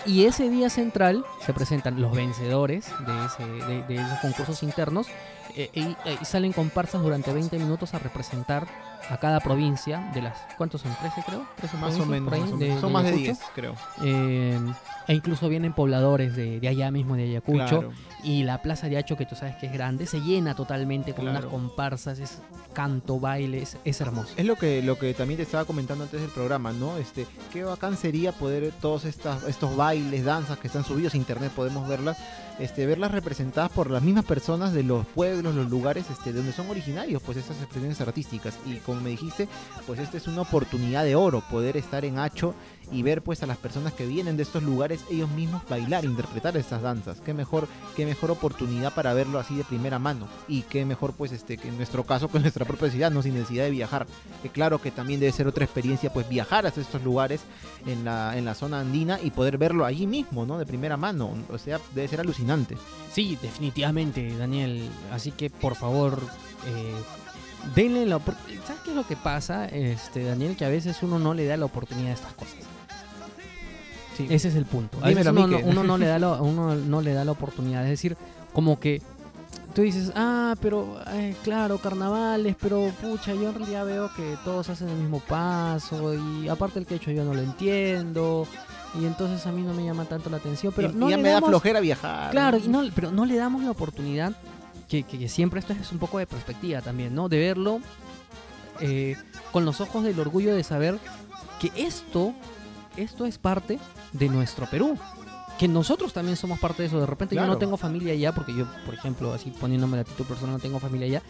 [0.07, 5.09] Y ese día central se presentan los vencedores de, ese- de- de esos concursos internos
[5.57, 5.81] eh, y,
[6.11, 8.67] y salen comparsas durante 20 minutos a representar
[9.11, 10.37] a cada provincia de las...
[10.59, 10.93] ¿Cuántos son?
[10.97, 11.47] ¿13 creo?
[11.63, 12.33] ¿13 Más o menos.
[12.33, 12.81] ahí más o de- menos.
[12.81, 13.33] Son de más de Ayacucho?
[13.33, 13.75] 10, creo.
[14.05, 14.59] Eh,
[15.07, 17.65] e incluso vienen pobladores de, de allá mismo, de Ayacucho.
[17.81, 17.93] Claro.
[18.23, 21.25] Y la plaza de Hacho, que tú sabes que es grande, se llena totalmente con
[21.25, 21.39] Claro.
[21.49, 22.39] unas comparsas, es
[22.75, 24.35] canto, baile, es, es hermoso.
[24.37, 26.99] Es lo que, lo que también te estaba comentando antes del programa, ¿no?
[26.99, 31.51] Este, qué bacán sería poder todos estas, estos bailes, danzas que están subidos a internet,
[31.57, 32.19] podemos verlas,
[32.59, 36.53] este, verlas representadas por las mismas personas de los pueblos, los lugares este, de donde
[36.53, 38.59] son originarios, pues estas expresiones artísticas.
[38.67, 39.49] Y como me dijiste,
[39.87, 42.55] pues esta es una oportunidad de oro, poder estar en Hacho
[42.91, 46.57] y ver pues a las personas que vienen de estos lugares ellos mismos bailar, interpretar
[46.57, 47.21] estas danzas.
[47.21, 50.27] Qué mejor, qué mejor oportunidad para verlo así de primera mano.
[50.49, 53.35] Y qué mejor pues este que en nuestro caso con nuestra propia ciudad, no sin
[53.35, 54.07] necesidad de viajar.
[54.43, 57.43] Que claro que también debe ser otra experiencia pues viajar hasta estos lugares
[57.87, 60.59] en la, en la zona andina y poder verlo allí mismo, ¿no?
[60.59, 61.35] De primera mano.
[61.51, 62.48] O sea, debe ser alucinante.
[63.13, 64.89] Sí, definitivamente, Daniel.
[65.13, 66.21] Así que por favor,
[66.67, 66.95] eh,
[67.75, 68.65] denle la oportunidad.
[68.67, 70.57] ¿Sabes qué es lo que pasa, este, Daniel?
[70.57, 72.57] Que a veces uno no le da la oportunidad a estas cosas.
[74.17, 74.27] Sí.
[74.31, 74.99] Ese es el punto.
[75.01, 77.85] A veces uno, no, uno no le da la, uno no le da la oportunidad.
[77.85, 78.17] Es decir,
[78.53, 79.01] como que
[79.75, 84.69] tú dices, ah, pero eh, claro, carnavales, pero pucha, yo en realidad veo que todos
[84.71, 88.47] hacen el mismo paso y aparte el que he hecho yo no lo entiendo
[89.01, 90.73] y entonces a mí no me llama tanto la atención.
[90.75, 92.31] Pero y, no ya le me da flojera viajar.
[92.31, 94.33] Claro, y no, pero no le damos la oportunidad,
[94.89, 97.29] que, que- que siempre esto es un poco de perspectiva también, ¿no?
[97.29, 97.81] De verlo
[98.81, 99.17] eh,
[99.53, 100.99] con los ojos del orgullo de saber
[101.61, 102.33] que esto,
[102.97, 103.79] esto es parte
[104.13, 104.97] de nuestro Perú.
[105.59, 107.01] Que nosotros también somos parte de eso.
[107.01, 110.29] De repente yo no tengo familia allá, porque yo, por ejemplo, así poniéndome la título
[110.29, 111.23] personal, no tengo familia allá.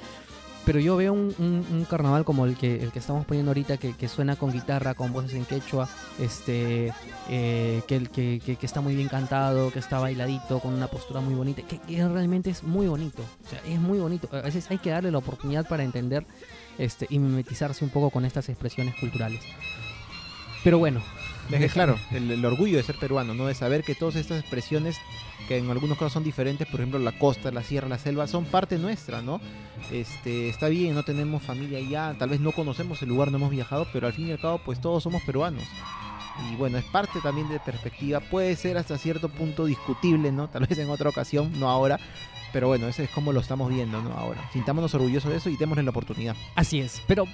[0.64, 3.94] Pero yo veo un, un- carnaval como el que, el que estamos poniendo ahorita, que,
[3.94, 6.92] que suena con guitarra, con voces en quechua, este,
[7.31, 11.35] eh, que, que, que- está muy bien cantado, que está bailadito, con una postura muy
[11.35, 13.23] bonita, que, que realmente es muy bonito.
[13.47, 14.29] O sea, es muy bonito.
[14.31, 16.27] A veces hay que darle la oportunidad para entender
[16.77, 19.40] este, y mimetizarse un poco con estas expresiones culturales.
[20.64, 21.01] Pero bueno,
[21.51, 23.47] Es que, claro, el, el orgullo de ser peruano, ¿no?
[23.47, 24.99] De saber que todas estas expresiones,
[25.47, 28.45] que en algunos casos son diferentes, por ejemplo, la costa, la sierra, la selva, son
[28.45, 29.41] parte nuestra, ¿no?
[29.91, 33.51] Este, está bien, no tenemos familia allá, tal vez no conocemos el lugar, no hemos
[33.51, 35.65] viajado, pero al fin y al cabo, pues todos somos peruanos.
[36.53, 40.49] Y bueno, es parte también de perspectiva, puede ser hasta cierto punto discutible, ¿no?
[40.49, 41.99] Tal vez en otra ocasión, no ahora.
[42.53, 44.13] Pero bueno, ese es como lo estamos viendo, ¿no?
[44.13, 44.49] Ahora.
[44.53, 46.35] Sintámonos orgullosos de eso y démosle la oportunidad.
[46.55, 47.25] Así es, pero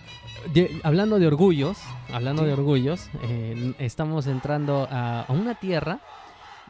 [0.52, 1.78] de- hablando de orgullos,
[2.12, 2.46] hablando Sí.
[2.48, 6.00] de orgullos, eh, estamos entrando a, a una tierra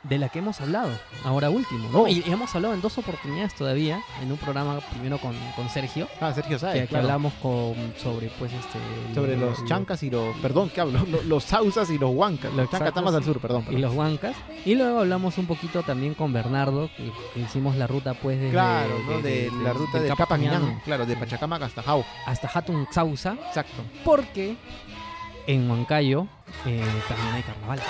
[0.05, 0.91] de la que hemos hablado
[1.25, 2.03] ahora último, ¿no?
[2.03, 2.09] Oh.
[2.09, 6.07] Y, y hemos hablado en dos oportunidades todavía, en un programa primero con, con Sergio,
[6.21, 7.05] Ah, Sergio Sáez, que claro.
[7.07, 8.79] hablamos con, sobre pues este...
[9.15, 10.37] Sobre lo- los lo- chancas y los...
[10.39, 11.05] Perdón, ¿qué hablo?
[11.11, 12.53] Los, los sausas y los huancas.
[12.53, 13.63] Los chancas están más al sur, perdón.
[13.63, 13.81] y perdón.
[13.83, 14.37] los huancas.
[14.65, 18.53] Y luego hablamos un poquito también con Bernardo, que, que hicimos la ruta pues desde...
[18.53, 19.21] Claro, ¿no?
[19.21, 22.05] De, la ruta de Capañán Capañán, claro, de Pachacamac hasta Jau.
[22.27, 23.83] hasta Hatun Sausa, Exacto.
[24.05, 24.57] porque
[25.47, 26.27] en Huancayo
[26.67, 27.81] eh, también hay carnaval.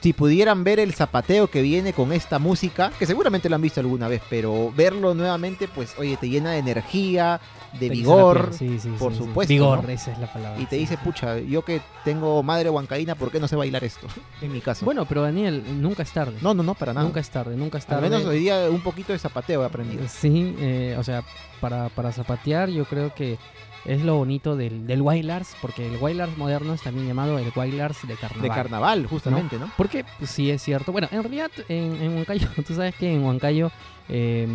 [0.00, 3.80] Si pudieran ver el zapateo que viene con esta música, que seguramente lo han visto
[3.80, 7.40] alguna vez, pero verlo nuevamente, pues, oye, te llena de energía,
[7.74, 9.88] de Te vigor, sí, sí, por sí, supuesto, Vigor, ¿no?
[9.90, 10.60] esa es la palabra.
[10.60, 14.08] y te dice, pucha, yo que tengo madre huancaína, ¿por qué no sé bailar esto?
[14.42, 14.84] En mi caso.
[14.84, 16.36] Bueno, pero Daniel, nunca es tarde.
[16.40, 17.04] no, no, no, para nada.
[17.04, 18.08] Nunca es tarde, nunca es Al tarde.
[18.10, 20.02] menos hoy día un poquito de zapateo he aprendido.
[20.08, 21.22] Sí, eh, o sea,
[21.60, 23.38] para, para zapatear yo creo que
[23.84, 27.38] es lo bonito del, del Wild Arts, porque el Wild Arts moderno es también llamado
[27.38, 28.42] el Wild Arts de carnaval.
[28.42, 29.70] De carnaval, justamente, ¿no?
[29.76, 30.92] Porque pues, sí es cierto.
[30.92, 33.70] Bueno, en realidad en, en Huancayo, tú sabes que en Huancayo
[34.08, 34.46] eh,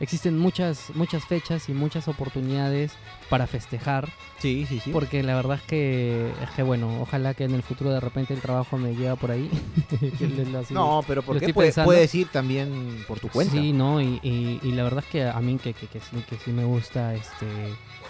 [0.00, 2.92] existen muchas, muchas fechas y muchas oportunidades
[3.30, 4.08] para festejar.
[4.38, 4.90] Sí, sí, sí.
[4.90, 8.34] Porque la verdad es que, es que bueno, ojalá que en el futuro de repente
[8.34, 9.50] el trabajo me lleve por ahí.
[10.74, 11.46] No, pero ¿por qué
[11.86, 13.52] puedes ir también por tu cuenta?
[13.54, 16.16] Sí, no, y, y- y la verdad es que a mí que, que, que sí,
[16.28, 17.46] que sí me gusta este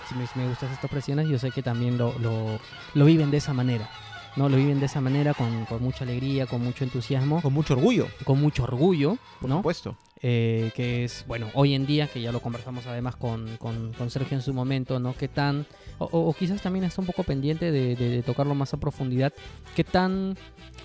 [0.09, 2.59] sí me, me gustan estas presiones, yo sé que también lo, lo,
[2.95, 3.89] lo viven de esa manera.
[4.37, 4.51] ¿no?
[4.51, 8.07] Lo viven de esa manera, con, con mucha alegría, con mucho entusiasmo, Con mucho orgullo,
[8.25, 9.57] con mucho orgullo, por ¿no?
[9.59, 9.97] supuesto.
[10.21, 14.11] Eh, que es, bueno, hoy en día, que ya lo conversamos además con, con, con
[14.11, 15.15] Sergio en su momento, ¿no?
[15.17, 15.65] Qué tan,
[15.99, 19.33] o, o- quizás también está un poco pendiente de, de- de tocarlo más a profundidad,
[19.75, 20.37] qué tan,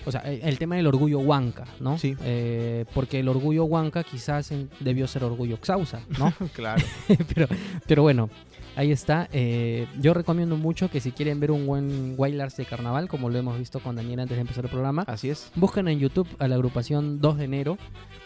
[0.06, 1.98] o sea, el, tema del orgullo huanca, ¿no?
[1.98, 2.16] Sí.
[2.24, 6.32] Eh, porque el orgullo huanca quizás debió ser orgullo xausa, ¿no?
[6.54, 6.82] claro.
[7.34, 7.48] pero,
[7.86, 8.30] pero bueno,
[8.76, 9.28] ahí está.
[9.32, 13.30] Eh, yo recomiendo mucho que si quieren ver un buen Wild Arts de carnaval, como
[13.30, 15.50] lo hemos visto con Daniel antes de empezar el programa, Así es.
[15.54, 17.78] Buscan en YouTube a la agrupación 2 de enero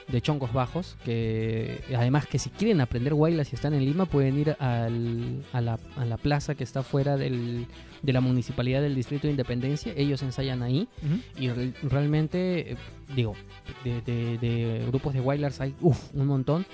[0.08, 4.38] de Chongos Bajos, que además que si quieren aprender Guaylas y están en Lima, pueden
[4.38, 7.66] ir al- a, la, a la plaza que está fuera del-
[8.02, 9.92] de la municipalidad del Distrito de Independencia.
[9.96, 10.86] Ellos ensayan ahí
[11.40, 12.76] y re- realmente, eh,
[13.16, 13.34] digo,
[13.82, 16.66] de, de- de grupos de Wailers hay uf, un montón.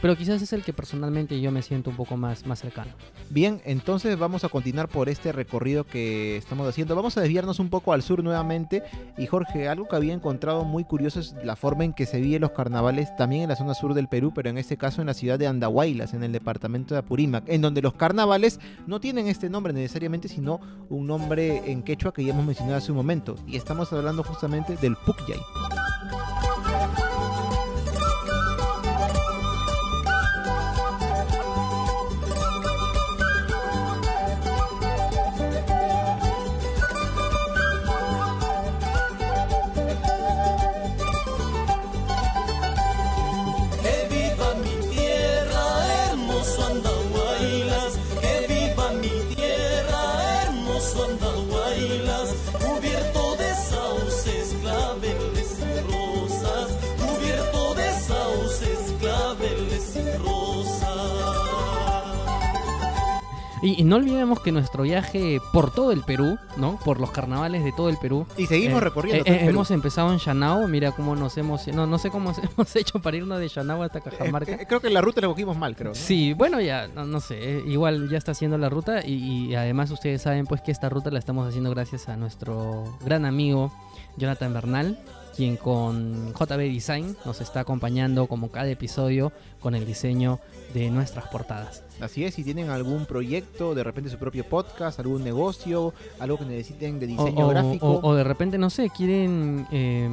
[0.00, 2.92] Pero quizás es el que personalmente yo me siento un poco más, más cercano.
[3.30, 6.94] Bien, entonces vamos a continuar por este recorrido que estamos haciendo.
[6.94, 8.82] Vamos a desviarnos un poco al sur nuevamente.
[9.16, 12.42] Y Jorge, algo que había encontrado muy curioso es la forma en que se viven
[12.42, 15.14] los carnavales también en la zona sur del Perú, pero en este caso en la
[15.14, 19.48] ciudad de Andahuaylas, en el departamento de Apurímac, en donde los carnavales no tienen este
[19.48, 23.36] nombre necesariamente, sino un nombre en quechua que ya hemos mencionado hace un momento.
[23.46, 25.40] Y estamos hablando justamente del Pukyay.
[63.66, 66.78] Y, y no olvidemos que nuestro viaje por todo el Perú, ¿no?
[66.84, 69.22] Por los carnavales de todo el Perú, Y seguimos Eh, recorriendo.
[69.22, 69.50] eh, todo eh, Perú.
[69.50, 71.66] hemos empezado en Chanao, mira cómo nos hemos...
[71.68, 74.52] No, no sé cómo hemos hecho para irnos de Chanao hasta Cajamarca.
[74.52, 75.90] Eh, creo que la ruta la cogimos mal, creo.
[75.90, 75.94] ¿no?
[75.96, 79.90] Sí, bueno, ya, no, no sé, igual ya está haciendo la ruta y, y además
[79.90, 83.72] ustedes saben pues que esta ruta la estamos haciendo gracias a nuestro gran amigo
[84.16, 84.98] Jonathan Bernal,
[85.36, 90.40] quien con JB Design nos está acompañando como cada episodio con el diseño
[90.74, 91.82] de nuestras portadas.
[92.00, 96.44] Así es, si tienen algún proyecto, de repente su propio podcast, algún negocio, algo que
[96.44, 97.86] necesiten de O, diseño o- gráfico.
[97.86, 100.08] o- o de repente, no sé, quieren eh,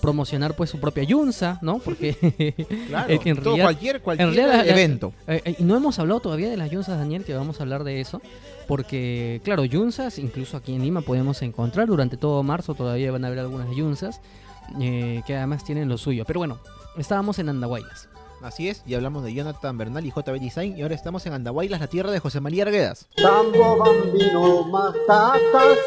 [0.00, 1.78] promocionar pues su propia Yunza, ¿no?
[1.80, 2.14] Porque
[2.88, 5.12] claro, es que en todo, realidad- cualquier, cualquier realidad la- la- evento.
[5.26, 8.00] Eh, eh, no hemos hablado todavía de las yunzas, Daniel, que vamos a hablar de
[8.00, 8.20] eso.
[8.68, 11.88] Porque, claro, yunzas, incluso aquí en Lima podemos encontrar.
[11.88, 14.20] Durante todo marzo todavía van a haber algunas yunzas
[14.80, 16.24] eh, que además tienen lo suyo.
[16.26, 16.58] Pero bueno,
[16.96, 18.08] estábamos en Andahuaylas.
[18.42, 21.80] Así es, y hablamos de Jonathan Bernal y JB Design, y ahora estamos en Andahuaylas,
[21.80, 23.08] la tierra de José María Arguedas.
[23.16, 25.78] Tambo bambino matatas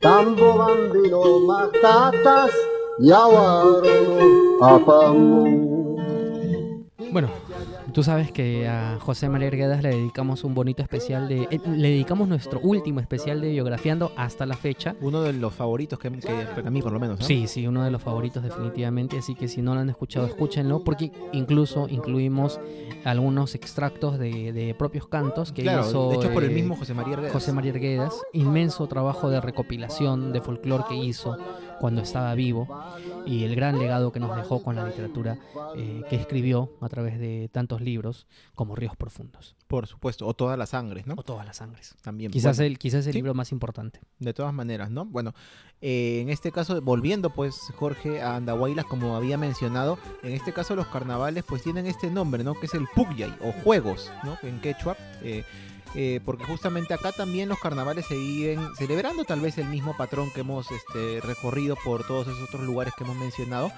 [0.00, 2.50] Tambo bambino matatas
[7.12, 7.28] Bueno,
[7.96, 11.48] tú sabes que a José María Arguedas le dedicamos un bonito especial de...
[11.50, 14.94] eh, le dedicamos nuestro último especial de biografiando hasta la fecha.
[15.00, 17.24] Uno de los favoritos que, que para mí por lo menos, ¿no?
[17.24, 20.84] Sí, sí, uno de los favoritos definitivamente, así que si no lo han escuchado, escúchenlo,
[20.84, 22.60] porque incluso incluimos
[23.04, 26.76] algunos extractos de, de propios cantos que Claro, hizo de hecho por el eh, mismo
[26.76, 27.32] José María Arguedas.
[27.32, 31.38] José María Arguedas, inmenso trabajo de recopilación de folclore que hizo,
[31.80, 32.68] cuando estaba vivo
[33.26, 35.38] y el gran legado que nos dejó con la literatura
[35.76, 40.58] eh, que escribió a través de tantos libros como Ríos Profundos Por supuesto, o todas
[40.58, 41.14] las sangres, ¿no?
[41.16, 41.96] o Todas las Sangres.
[42.02, 42.30] También.
[42.30, 43.18] Quizás bueno, el, quizás el sí.
[43.18, 44.00] libro más importante.
[44.18, 45.04] De todas maneras, ¿no?
[45.06, 45.34] Bueno,
[45.80, 50.76] eh, en este caso, volviendo pues, Jorge, a Andahuaylas, como había mencionado, en este caso
[50.76, 52.54] los carnavales pues tienen este nombre, ¿no?
[52.54, 54.38] Que es el Pugyay, o Juegos, ¿no?
[54.42, 54.96] En quechua.
[55.22, 55.44] eh,
[55.94, 60.30] eh, porque justamente acá también los carnavales se viven celebrando tal vez el mismo patrón
[60.34, 63.70] que hemos este, recorrido por todos esos otros lugares que hemos mencionado.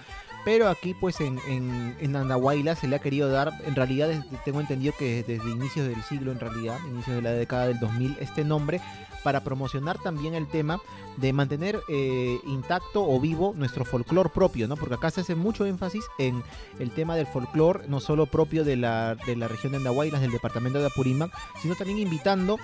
[0.44, 4.08] Pero aquí, pues en, en, Andahuayla se le ha querido dar, en realidad
[4.44, 8.16] tengo entendido que desde inicios del siglo, en realidad, inicios de la década del 2000,
[8.20, 8.80] este nombre
[9.22, 10.80] para promocionar también el tema
[11.16, 14.76] de mantener eh, intacto o vivo nuestro folclore propio, ¿no?
[14.76, 16.42] Porque acá se hace mucho énfasis en
[16.78, 20.30] el tema del folclore, no solo propio de la, de la región de Andahuaylas, del
[20.30, 22.58] departamento de Apurímac, sino también invitando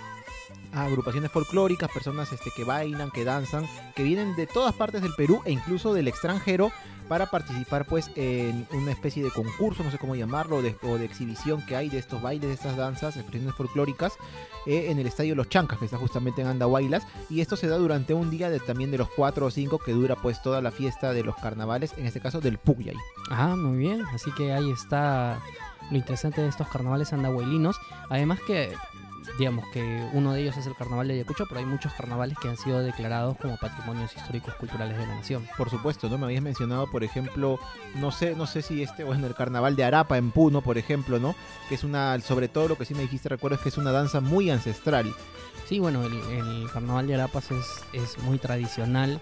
[0.75, 5.41] agrupaciones folclóricas, personas este, que bailan, que danzan, que vienen de todas partes del Perú
[5.45, 6.71] e incluso del extranjero
[7.09, 11.05] para participar pues en una especie de concurso, no sé cómo llamarlo, de- o de
[11.05, 14.15] exhibición que hay de estos bailes, de estas danzas, expresiones folclóricas
[14.67, 17.77] eh, en el Estadio Los Chancas, que está justamente en Andahuaylas, y esto se da
[17.77, 20.71] durante un día de, también de los cuatro o cinco que dura pues toda la
[20.71, 22.97] fiesta de los carnavales, en este caso del Pugyay.
[23.31, 24.03] Ah, muy bien.
[24.15, 25.39] Así que ahí está
[25.91, 27.77] lo interesante de estos carnavales andahuaylinos.
[28.09, 28.73] Además que,
[29.39, 32.49] digamos que uno de ellos es el carnaval de Ayacucho, pero hay muchos carnavales que
[32.49, 35.47] han sido declarados como patrimonios históricos culturales de la nación.
[35.57, 36.19] Por supuesto, ¿no?
[36.19, 37.59] Me habías mencionado, por ejemplo,
[37.97, 41.19] no sé, no sé si este, bueno, el carnaval de Arapa en Puno, por ejemplo,
[41.19, 41.35] ¿no?
[41.69, 43.93] Que es una, sobre todo lo que sí me dijiste, recuerdo, es que es una
[43.93, 45.13] danza muy ancestral.
[45.67, 49.21] Sí, bueno, el, el carnaval de Arapas es, es muy tradicional.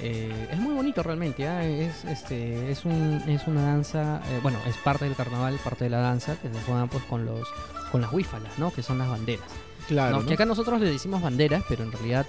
[0.00, 1.64] Eh, es muy bonito realmente, ¿ah?
[1.64, 5.90] es, este, es, un, es una danza, eh, bueno, es parte del carnaval, parte de
[5.90, 7.48] la danza que se juega pues con los
[7.92, 8.72] con las huífalas, ¿no?
[8.72, 9.46] Que son las banderas.
[9.86, 10.16] Claro.
[10.16, 10.22] ¿no?
[10.22, 10.28] ¿no?
[10.28, 12.26] Que acá nosotros le decimos banderas, pero en realidad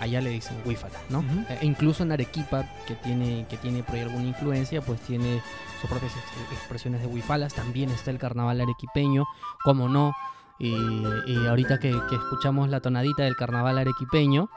[0.00, 1.24] allá le dicen huífala, ¿no?
[1.48, 5.40] Eh, incluso en Arequipa, que tiene, que tiene por ahí alguna influencia, pues tiene
[5.80, 7.54] sus propias ex- expresiones de huifalas.
[7.54, 9.24] También está el carnaval arequipeño,
[9.62, 10.12] como no.
[10.58, 10.72] Y,
[11.26, 14.48] y ahorita que, que escuchamos la tonadita del carnaval arequipeño,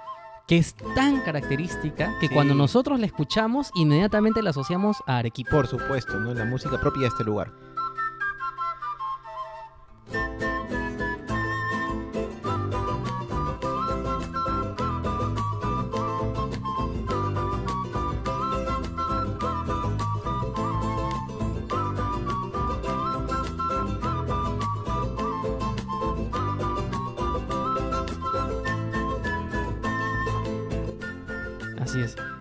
[0.48, 2.34] que es tan característica que Sí.
[2.34, 5.52] cuando nosotros la escuchamos, inmediatamente la asociamos a Arequipa.
[5.52, 6.34] Por supuesto, ¿no?
[6.34, 7.52] La música propia de este lugar.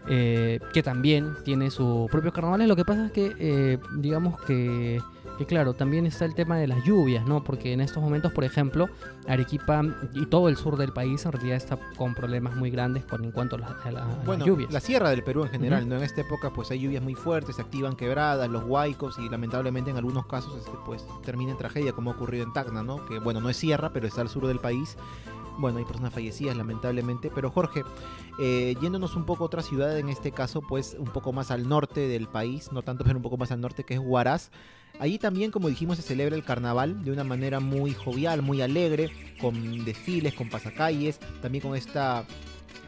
[0.09, 2.69] Eh, que también tiene sus propios carnavales.
[2.69, 5.01] Lo que pasa es que, eh, digamos que,
[5.37, 7.43] que, claro, también está el tema de las lluvias, ¿no?
[7.43, 8.89] Porque en estos momentos, por ejemplo,
[9.27, 9.83] Arequipa
[10.15, 13.33] y todo el sur del país en realidad está con problemas muy grandes con en
[13.33, 14.73] cuanto a, la- a la- a Bueno, las lluvias.
[14.73, 15.89] la sierra del Perú en general.
[15.89, 15.97] ¿no?
[15.97, 19.91] En esta época pues hay lluvias muy fuertes, se activan quebradas, los huaicos y lamentablemente
[19.91, 23.05] en algunos casos este, pues termina en tragedia como ha ocurrido en Tacna, ¿no?
[23.07, 24.97] Que bueno, no es sierra, pero está al sur del país.
[25.59, 27.83] Bueno, hay personas fallecidas lamentablemente, pero Jorge,
[28.39, 31.69] eh, yéndonos un poco a otra ciudad, en este caso pues un poco más al
[31.69, 34.51] norte del país, no tanto pero un poco más al norte que es Huaraz.
[34.99, 39.11] Allí también, como dijimos, se celebra el carnaval de una manera muy jovial, muy alegre,
[39.41, 42.25] con desfiles, con pasacalles, también con esta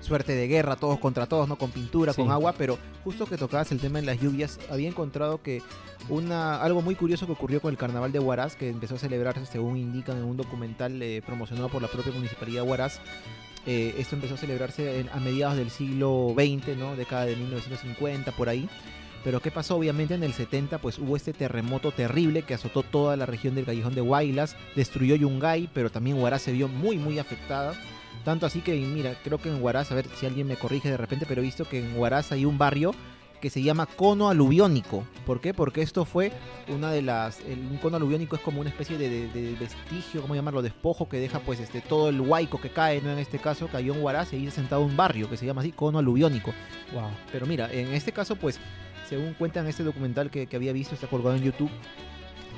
[0.00, 1.56] suerte de guerra, todos contra todos, ¿no?
[1.56, 2.22] Con pintura, Sí.
[2.22, 5.62] con agua, pero justo que tocabas el tema de las lluvias, había encontrado que
[6.08, 9.44] una, algo muy curioso que ocurrió con el carnaval de Huaraz, que empezó a celebrarse,
[9.46, 13.00] según indican en un documental eh, promocionado por la propia municipalidad de Huaraz.
[13.66, 16.96] Eh, esto empezó a celebrarse en- a mediados del siglo XX, ¿no?
[16.96, 18.68] Década de 1950, por ahí.
[19.24, 19.76] Pero ¿qué pasó?
[19.76, 23.66] Obviamente en el 70 pues hubo este terremoto terrible que azotó toda la región del
[23.66, 27.74] Callejón de Huaylas, destruyó Yungay, pero también Huaraz se vio muy muy afectada.
[28.24, 30.96] Tanto así que, mira, creo que en Huaraz, a ver si alguien me corrige de
[30.96, 32.92] repente, pero he visto que en Huaraz hay un barrio
[33.40, 35.04] que se llama cono aluviónico.
[35.24, 35.54] ¿Por qué?
[35.54, 36.32] Porque esto fue
[36.68, 37.38] una de las...
[37.42, 40.60] el- un cono aluviónico es como una especie de, de- de vestigio, ¿cómo llamarlo?
[40.60, 43.12] Despojo que deja pues este todo el huaico que cae, ¿no?
[43.12, 45.60] En este caso cayó en Huaraz y ahí se sentado un barrio que se llama
[45.60, 46.52] así, cono aluviónico.
[46.92, 47.10] Wow.
[47.30, 48.58] Pero mira, en este caso, pues,
[49.08, 51.70] según cuentan este documental que, que había visto, está colgado en YouTube,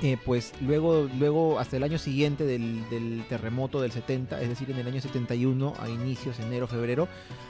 [0.01, 4.71] eh, pues luego, luego hasta el año siguiente del, del terremoto del 70, es decir,
[4.71, 7.07] en el año 71, a inicios, enero, febrero,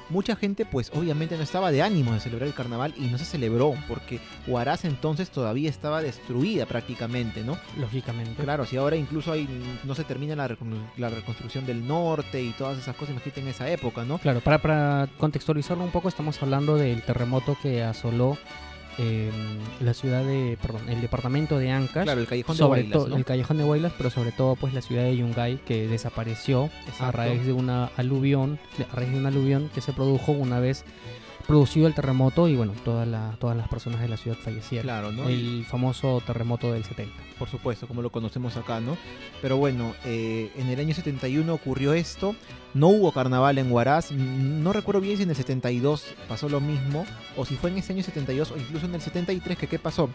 [0.10, 3.24] mucha gente, pues, obviamente no estaba de ánimo de celebrar el carnaval y no se
[3.24, 7.58] celebró, porque Huaraz entonces todavía estaba destruida prácticamente, ¿no?
[7.80, 8.44] Lógicamente.
[8.44, 9.48] Claro, si ahora incluso hay,
[9.86, 14.04] no se termina la reconstrucción del norte y todas esas cosas, imagínate en esa época,
[14.04, 14.18] ¿no?
[14.18, 18.38] Claro, para, para contextualizarlo un poco, estamos hablando del terremoto que asoló
[18.98, 19.32] eh,
[19.80, 22.04] la ciudad de, perdón, el departamento de Ancash.
[22.04, 23.16] Claro, el callejón de sobre Huaylas, todo ¿no?
[23.18, 26.90] el callejón de Huaylas, pero sobre todo pues la ciudad de Yungay que desapareció a
[26.90, 27.18] Exacto.
[27.18, 28.60] raíz de una aluvión,
[28.92, 30.84] a raíz de una aluvión que se produjo una vez
[31.48, 34.84] producido el terremoto y bueno, todas la- todas las personas de la ciudad fallecieron.
[34.86, 35.28] Claro, ¿no?
[35.28, 37.14] El famoso terremoto del 70.
[37.40, 38.96] por supuesto, como lo conocemos acá, ¿no?
[39.42, 42.36] Pero bueno, eh, en el año 71 ocurrió esto,
[42.74, 47.06] no hubo carnaval en Huaraz, no recuerdo bien si en el 72 pasó lo mismo,
[47.36, 50.10] o si fue en ese año 72 o incluso en el 73, que qué pasó.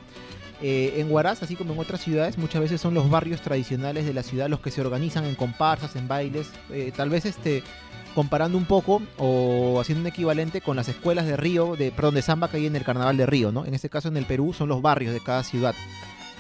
[0.62, 4.14] Eh, en Huaraz, así como en otras ciudades, muchas veces son los barrios tradicionales de
[4.14, 7.62] la ciudad los que se organizan en comparsas, en bailes, eh, tal vez este
[8.14, 12.22] comparando un poco o haciendo un equivalente con las escuelas de Río, de, perdón, de
[12.22, 13.66] samba que hay en el carnaval de Río, ¿no?
[13.66, 15.74] En este caso en el Perú son los barrios de cada ciudad.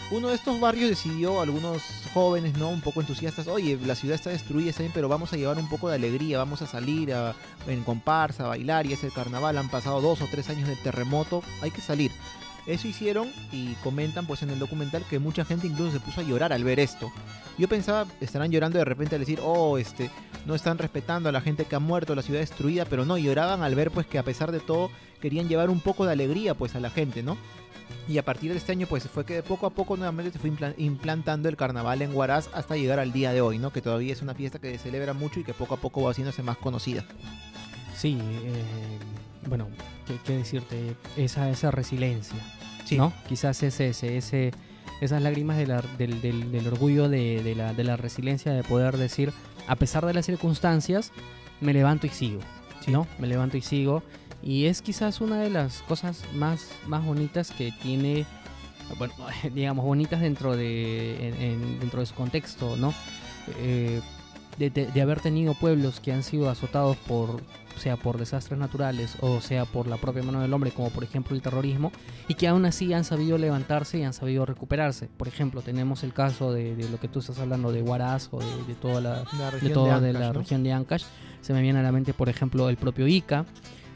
[0.08, 1.82] Uno de estos barrios decidió, algunos
[2.14, 2.68] jóvenes, ¿no?
[2.68, 5.96] Un poco entusiastas, oye, la ciudad está destruida, pero vamos a llevar un poco de
[5.96, 7.34] alegría, vamos a salir a,
[7.66, 10.78] en comparsa, a bailar, y es el carnaval, han pasado dos o tres años del
[10.78, 12.12] terremoto, hay que salir.
[12.66, 16.24] Eso hicieron y comentan pues en el documental que mucha gente incluso se puso a
[16.24, 17.12] llorar al ver esto.
[17.58, 20.10] Yo pensaba, estarán llorando de repente al decir, oh, este,
[20.46, 23.62] no están respetando a la gente que ha muerto, la ciudad destruida, pero no, lloraban
[23.62, 24.90] al ver pues que a pesar de todo
[25.20, 27.36] querían llevar un poco de alegría pues a la gente, ¿no?
[28.08, 30.38] Y a partir de este año, pues fue que de poco a poco nuevamente se
[30.38, 33.72] fue implan- implantando el carnaval en Huaraz hasta llegar al día de hoy, ¿no?
[33.72, 36.10] Que todavía es una fiesta que se celebra mucho y que poco a poco va
[36.12, 37.04] haciéndose más conocida.
[37.96, 38.62] Sí, eh,
[39.48, 39.68] bueno,
[40.06, 40.94] ¿qué, qué decirte?
[41.16, 42.38] Esa, esa resiliencia,
[42.84, 42.96] Sí.
[42.96, 43.12] ¿no?
[43.28, 44.52] Quizás es ese, ese,
[45.00, 48.62] esas lágrimas de la- del, del- del orgullo de, de la, de la resiliencia de
[48.62, 49.32] poder decir,
[49.66, 51.10] a pesar de las circunstancias,
[51.60, 52.40] me levanto y sigo,
[52.86, 53.06] ¿no?
[53.18, 54.02] Me levanto y sigo.
[54.42, 58.26] Y es quizás una de las cosas más, más bonitas que tiene,
[58.98, 59.14] bueno,
[59.54, 62.92] digamos, bonitas dentro de, en- en- dentro de su contexto, ¿no?
[63.58, 64.00] Eh,
[64.58, 67.42] de, de- de haber tenido pueblos que han sido azotados por,
[67.78, 71.36] sea por desastres naturales o sea por la propia mano del hombre, como por ejemplo
[71.36, 71.92] el terrorismo,
[72.26, 75.08] y que aún así han sabido levantarse y han sabido recuperarse.
[75.14, 78.38] Por ejemplo, tenemos el caso de, de lo que tú estás hablando de Huaraz o
[78.38, 80.38] de, toda la, La de región toda de Ancash, la ¿no?
[80.38, 81.04] región de Ancash.
[81.42, 83.44] Se me viene a la mente, por ejemplo, el propio Ica,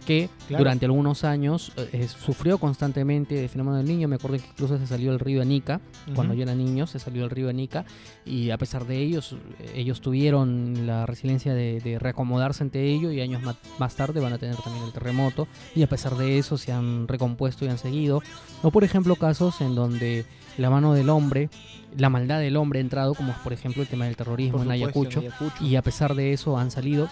[0.07, 0.65] que Claro.
[0.65, 4.09] durante algunos años eh, sufrió constantemente el fenómeno del niño.
[4.09, 5.81] Me acuerdo que incluso se salió el río Anica,
[6.15, 6.39] cuando Ujú.
[6.39, 7.85] yo era niño, se salió el río Anica,
[8.25, 9.37] y a pesar de ellos,
[9.75, 13.43] ellos tuvieron la resiliencia de, de reacomodarse ante ello, y años
[13.79, 17.07] más tarde van a tener también el terremoto, y a pesar de eso se han
[17.07, 18.23] recompuesto y han seguido.
[18.63, 20.25] O por ejemplo casos en donde
[20.59, 21.49] la mano del hombre,
[21.97, 24.67] la maldad del hombre ha entrado, como es por ejemplo el tema del terrorismo Por
[24.67, 25.65] en supuesto, Ayacucho, en Ayacucho.
[25.65, 27.09] y a pesar de eso han salido.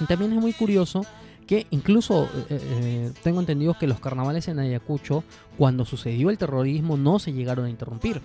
[0.00, 1.04] Y también es muy curioso
[1.46, 5.24] que incluso eh, eh, tengo entendido que los carnavales en Ayacucho,
[5.58, 8.20] cuando sucedió el terrorismo, no se llegaron a interrumpir.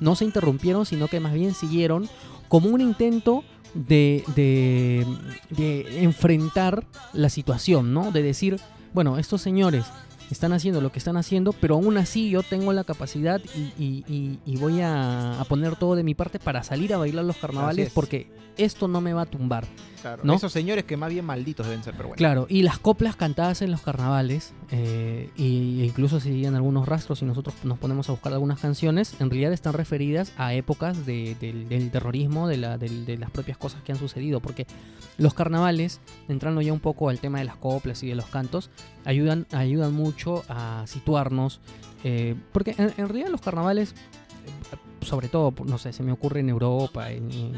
[0.00, 2.08] No se interrumpieron, sino que más bien siguieron
[2.48, 3.44] como un intento
[3.74, 5.06] de, de,
[5.50, 8.10] de enfrentar la situación, ¿no?
[8.10, 8.60] De decir,
[8.92, 9.86] bueno, estos señores
[10.32, 14.04] están haciendo lo que están haciendo, pero aún así yo tengo la capacidad y, y-
[14.08, 17.36] y- y voy a, a poner todo de mi parte para salir a bailar los
[17.36, 17.92] carnavales es.
[17.92, 19.64] porque esto no me va a tumbar.
[20.02, 20.34] Claro, ¿no?
[20.34, 22.18] Esos señores que más bien malditos deben ser, pero bueno.
[22.18, 26.86] Claro, y las coplas cantadas en los carnavales, eh, y- e incluso si siguen algunos
[26.88, 31.06] rastros y nosotros nos ponemos a buscar algunas canciones, en realidad están referidas a épocas
[31.06, 34.66] de- del, del terrorismo, de, la- del- de las propias cosas que han sucedido, porque
[35.18, 38.70] los carnavales, entrando ya un poco al tema de las coplas y de los cantos,
[39.04, 41.60] ayudan, ayudan mucho a situarnos,
[42.04, 46.40] eh, porque en, en realidad los carnavales, eh, sobre todo, no sé, se me ocurre
[46.40, 47.54] en Europa, en, en-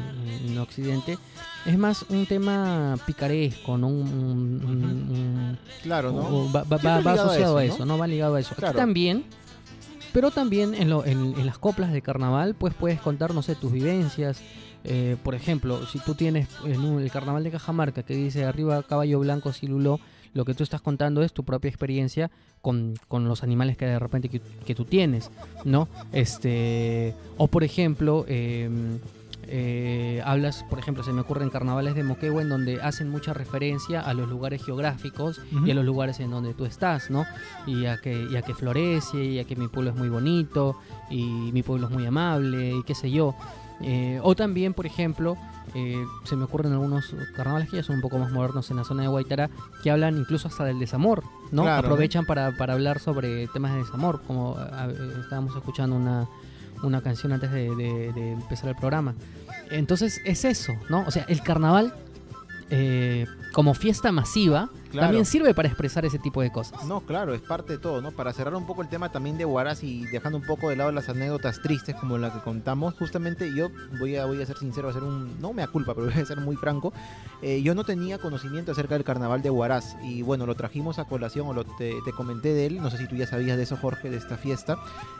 [0.49, 1.17] en Occidente,
[1.65, 3.87] es más un tema picaresco, ¿no?
[3.87, 6.51] Un- un- un- un- Claro, ¿no?
[6.51, 7.85] va, va- Siempre va- va ligado a asociado a eso, ¿no?
[7.93, 7.97] ¿no?
[7.97, 8.51] Va ligado a eso.
[8.53, 8.77] Aquí Claro.
[8.77, 9.23] también,
[10.13, 13.55] pero también en, lo- en- en las coplas de carnaval, pues puedes contar, no sé,
[13.55, 14.39] tus vivencias.
[14.87, 18.83] Eh, por ejemplo, si tú tienes en un- el carnaval de Cajamarca que dice arriba
[18.83, 19.99] caballo blanco siluló,
[20.35, 22.29] lo que tú estás contando es tu propia experiencia
[22.61, 25.31] con, con los animales que de repente que, que tú tienes,
[25.63, 25.87] ¿no?
[26.11, 28.99] Este, o por ejemplo, em,
[29.47, 33.33] eh, hablas, por ejemplo, se me ocurre en carnavales de Moquegua en donde hacen mucha
[33.33, 37.25] referencia a los lugares geográficos y a los lugares en donde tú estás, ¿no?
[37.65, 40.75] Y a que, y a que florece, y a que mi pueblo es muy bonito,
[41.09, 41.23] y
[41.53, 43.35] mi pueblo es muy amable, y qué sé yo.
[43.81, 45.37] Eh, o también, por ejemplo,
[45.75, 48.83] eh, se me ocurren algunos carnavales que ya son un poco más modernos en la
[48.85, 49.49] zona de Guaitara,
[49.83, 51.63] que hablan incluso hasta del desamor, ¿no?
[51.79, 54.87] Aprovechan para, para hablar sobre temas de desamor, como a-
[55.21, 56.27] estábamos escuchando una,
[56.81, 59.15] una canción antes de, de- de empezar el programa.
[59.69, 61.03] Entonces es eso, ¿no?
[61.07, 61.93] O sea, el carnaval
[62.69, 65.07] eh, como fiesta masiva Claro.
[65.07, 66.83] también sirve para expresar ese tipo de cosas.
[66.85, 68.11] No, claro, es parte de todo, ¿no?
[68.11, 70.91] Para cerrar un poco el tema también de Huaraz y dejando un poco de lado
[70.91, 73.69] las anécdotas tristes como la que contamos, justamente yo
[73.99, 76.21] voy a, voy a ser sincero, a ser un, no me da culpa, pero voy
[76.21, 76.93] a ser muy franco,
[77.41, 81.05] eh, yo no tenía conocimiento acerca del carnaval de Huaraz y bueno, lo trajimos a
[81.05, 83.63] colación o lo, te, te comenté de él, no sé si tú ya sabías de
[83.63, 84.77] eso Jorge, de esta fiesta,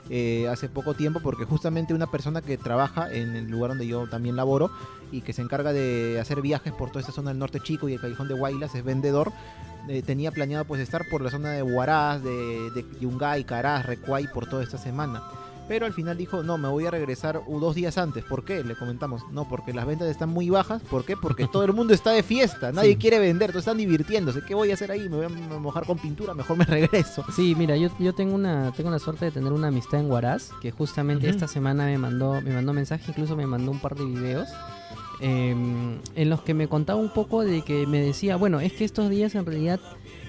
[0.09, 4.07] eh, hace poco tiempo porque justamente una persona que trabaja en el lugar donde yo
[4.07, 4.71] también laboro
[5.11, 7.93] y que se encarga de hacer viajes por toda esta zona del norte chico y
[7.93, 9.31] el callejón de Guaylas es vendedor,
[9.89, 14.27] eh, tenía planeado pues estar por la zona de Huaraz, de, de Yungay, Caraz, Recuay
[14.33, 15.21] por toda esta semana.
[15.67, 18.23] Pero al final dijo, no, me voy a regresar dos días antes.
[18.23, 18.63] ¿Por qué?
[18.63, 20.83] Le comentamos, no, porque las ventas están muy bajas.
[20.83, 21.17] ¿Por qué?
[21.17, 22.97] Porque todo el mundo está de fiesta, nadie Sí.
[22.97, 24.41] quiere vender, todos están divirtiéndose.
[24.47, 25.09] ¿Qué voy a hacer ahí?
[25.09, 25.29] Me voy a
[25.59, 27.25] mojar con pintura, mejor me regreso.
[27.35, 30.51] Sí, mira, yo, yo tengo una tengo la suerte de tener una amistad en Huaraz
[30.61, 34.05] que justamente esta semana me mandó me mandó mensaje, incluso me mandó un par de
[34.05, 34.47] videos
[35.21, 35.49] eh,
[36.15, 39.09] en los que me contaba un poco de que me decía, bueno, es que estos
[39.09, 39.79] días en realidad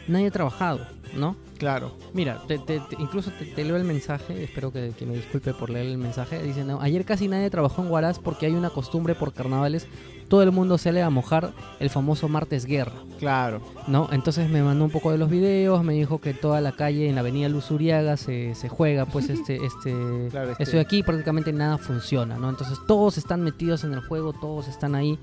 [0.09, 0.81] nadie ha trabajado,
[1.17, 1.37] ¿no?
[1.59, 1.93] Claro.
[2.13, 5.55] Mira, te- te- te- incluso te, te leo el mensaje, espero que, que me disculpe
[5.55, 6.43] por leer el mensaje.
[6.43, 9.87] Dice, no, ayer casi nadie trabajó en Huaraz porque hay una costumbre por carnavales,
[10.29, 12.93] todo el mundo sale a mojar el famoso martes guerra.
[13.19, 13.61] Claro.
[13.87, 14.09] ¿no?
[14.13, 17.15] Entonces me mandó un poco de los videos, me dijo que toda la calle en
[17.15, 21.53] la avenida Luzuriaga se, se juega, pues este, este, Claro, este- esto de aquí prácticamente
[21.53, 22.51] nada funciona, ¿no?
[22.51, 25.19] Entonces todos están metidos en el juego, todos están ahí.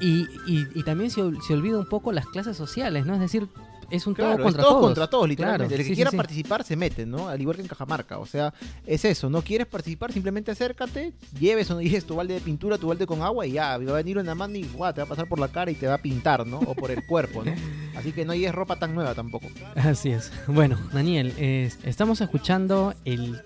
[0.00, 3.14] Y, y, y también se, se olvida un poco las clases sociales, ¿no?
[3.14, 3.48] Es decir,
[3.90, 4.86] es un Claro, todo contra es todo todos.
[4.86, 5.66] contra todos, literalmente.
[5.68, 6.16] Claro, el que sí, quiera sí.
[6.16, 7.28] participar se mete, ¿no?
[7.28, 8.18] Al igual que en Cajamarca.
[8.18, 8.52] O sea,
[8.86, 9.28] es eso.
[9.30, 13.06] No quieres participar, simplemente acércate, lleves o no lleves tu balde de pintura, tu balde
[13.06, 13.76] con agua y ya.
[13.78, 15.74] Va a venir una mano y guau, te va a pasar por la cara y
[15.74, 16.58] te va a pintar, ¿no?
[16.60, 17.52] O por el cuerpo, ¿no?
[17.96, 19.46] Así que no lleves ropa tan nueva tampoco.
[19.74, 20.30] Así es.
[20.46, 23.40] Bueno, Daniel, eh, estamos escuchando el...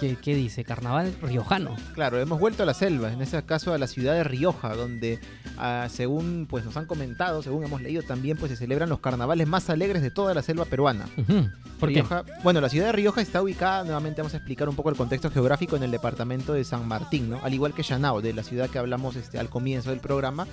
[0.00, 0.64] ¿qué, qué- qué dice?
[0.64, 1.74] Carnaval riojano.
[1.94, 5.18] Claro, hemos vuelto a la selva, en este caso a la ciudad de Rioja, donde
[5.58, 9.46] ah, según pues nos han comentado, según hemos leído también, pues se celebran los carnavales
[9.46, 11.06] más alegres de toda la selva peruana.
[11.16, 11.48] Ujú.
[11.78, 12.02] ¿Por qué?
[12.02, 14.96] Rioja- bueno, la ciudad de Rioja está ubicada, nuevamente vamos a explicar un poco el
[14.96, 17.38] contexto geográfico en el departamento de San Martín, ¿no?
[17.42, 20.46] Al igual que Chanao, de la ciudad que hablamos este, al comienzo del programa.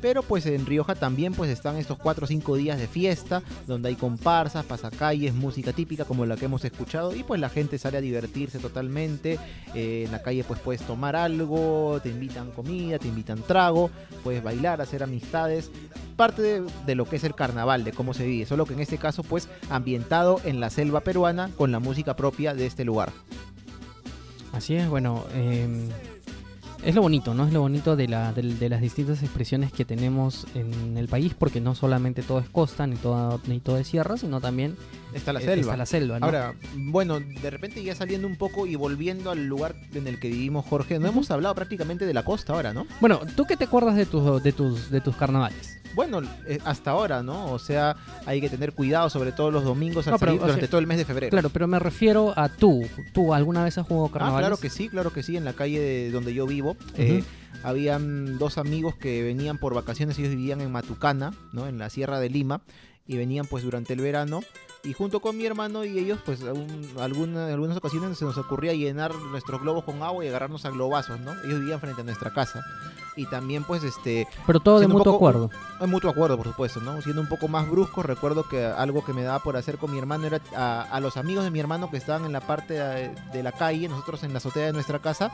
[0.00, 3.88] Pero pues en Rioja también pues están estos 4 o 5 días de fiesta, donde
[3.88, 7.98] hay comparsas, pasacalles, música típica como la que hemos escuchado y pues la gente sale
[7.98, 9.40] a divertirse totalmente.
[9.74, 13.90] Eh, en la calle pues puedes tomar algo, te invitan comida, te invitan trago,
[14.22, 15.72] puedes bailar, hacer amistades.
[16.14, 18.82] Parte de, de lo que es el carnaval, de cómo se vive, solo que en
[18.82, 23.12] este caso pues ambientado en la selva peruana con la música propia de este lugar.
[24.52, 25.88] Así es, bueno, eh,
[26.84, 27.46] es lo bonito, ¿no?
[27.46, 31.34] Es lo bonito de, la, de, de las distintas expresiones que tenemos en el país,
[31.36, 34.76] porque no solamente todo es costa, ni todo, ni todo es sierra, sino también
[35.12, 35.60] Está la eh, selva.
[35.60, 36.26] está la selva, ¿no?
[36.26, 40.28] Ahora, bueno, de repente ya saliendo un poco y volviendo al lugar en el que
[40.28, 42.86] vivimos, Jorge, no hemos hablado prácticamente de la costa ahora, ¿no?
[43.00, 45.77] bueno, ¿tú qué te acuerdas de tus, de tus, de tus carnavales?
[45.94, 47.50] Bueno, eh, hasta ahora, ¿no?
[47.52, 50.44] O sea, hay que tener cuidado, sobre todo los domingos al No, pero, salir o
[50.44, 51.30] durante sea, todo el mes de febrero.
[51.30, 52.82] Claro, pero me refiero a tú.
[53.12, 54.46] ¿Tú alguna vez has jugado Ah, carnavales?
[54.46, 56.76] claro que sí, claro que sí, en la calle de donde yo vivo.
[56.96, 57.22] eh,
[57.64, 61.66] habían dos amigos que venían por vacaciones, ellos vivían en Matucana, ¿no?
[61.66, 62.60] En la Sierra de Lima,
[63.06, 64.40] y venían pues durante el verano.
[64.84, 68.38] Y junto con mi hermano y ellos, pues aún- alguna- en algunas ocasiones se nos
[68.38, 71.32] ocurría llenar nuestros globos con agua y agarrarnos a globazos, ¿no?
[71.44, 72.62] Ellos vivían frente a nuestra casa.
[73.18, 75.50] Y también pues este, Pero todo de mutuo poco- acuerdo.
[75.80, 77.02] en mutuo acuerdo, por supuesto, ¿no?
[77.02, 79.98] Siendo un poco más brusco, recuerdo que algo que me daba por hacer con mi
[79.98, 83.10] hermano era a, a los amigos de mi hermano que estaban en la parte de,
[83.32, 85.32] de la calle, nosotros en la azotea de nuestra casa,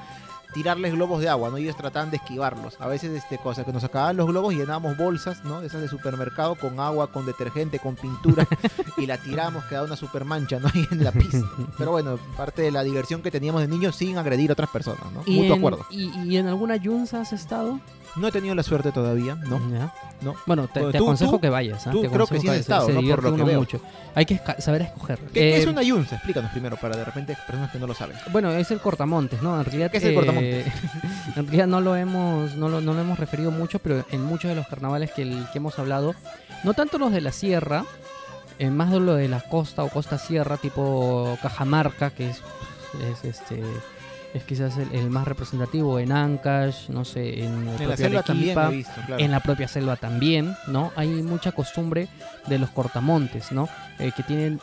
[0.53, 1.57] tirarles globos de agua, ¿no?
[1.57, 2.81] Ellos trataban de esquivarlos.
[2.81, 5.63] A veces, este, cosa que nos sacaban los globos y llenábamos bolsas, ¿no?
[5.63, 8.47] Esas de supermercado con agua, con detergente, con pintura
[8.97, 10.69] y la tiramos, quedaba una super mancha, ¿no?
[10.75, 11.43] Ahí en la pista.
[11.79, 15.11] Pero bueno, parte de la diversión que teníamos de niños sin agredir a otras personas,
[15.13, 15.23] ¿no?
[15.27, 15.87] ¿Y Mutuo en, acuerdo.
[15.91, 17.81] y, y en alguna yunza has estado?
[18.17, 19.59] No he tenido la suerte todavía, ¿no?
[19.71, 19.93] Ya.
[20.21, 20.35] No.
[20.47, 21.85] Bueno, te, Bueno, te tú- aconsejo tú- que vayas.
[21.91, 23.01] tú Te creo que sí has estado, ¿no?
[23.01, 23.59] Por lo que veo.
[23.59, 23.81] mucho.
[24.15, 25.19] Hay que saber escoger.
[25.33, 26.15] ¿Qué, Eh, es una yunza?
[26.17, 28.17] Explícanos primero, para de repente personas que no lo saben.
[28.31, 29.59] Bueno, es el cortamontes, ¿no?
[29.59, 30.67] En realidad, ¿Qué es el eh, cortamontes?
[31.37, 34.49] en realidad no lo hemos, no lo, no lo hemos referido mucho, pero en muchos
[34.49, 36.15] de los carnavales que, el- que hemos hablado,
[36.63, 37.85] no tanto los de la sierra,
[38.61, 42.41] eh, más de lo de la costa o costa sierra, tipo Cajamarca, que es,
[43.11, 43.61] es este
[44.35, 48.23] es quizás el, el más representativo en Ancash, no sé, en, el En la selva
[48.23, 49.23] también Arequipa, lo he visto, claro.
[49.25, 50.93] en la propia selva también, ¿no?
[50.97, 52.09] Hay mucha costumbre
[52.47, 53.69] de los cortamontes, ¿no?
[53.99, 54.61] Eh, que tienen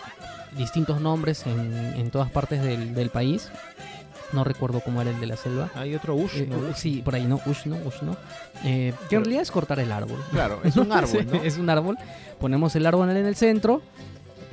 [0.57, 3.49] distintos nombres en, en todas partes del, del país.
[4.33, 5.69] No recuerdo cómo era el de la selva.
[5.75, 6.73] Hay otro ush, Eh, ¿no?
[6.73, 8.15] sí, por ahí no, Ushno, Ushno.
[8.63, 10.23] Eh, que en realidad es cortar el árbol.
[10.31, 11.41] Claro, es un árbol, ¿no?
[11.43, 11.97] es un árbol.
[12.39, 13.81] Ponemos el árbol en el centro,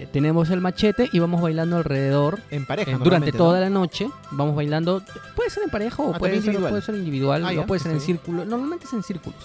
[0.06, 3.64] tenemos el machete y vamos bailando alrededor En pareja, eh, durante toda ¿no?
[3.64, 5.02] la noche vamos bailando,
[5.34, 6.70] puede ser en pareja o Ah, puede, ser, individual.
[6.70, 9.38] puede ser individual, Ah, o ya, puede ser en círculo, normalmente es en círculos.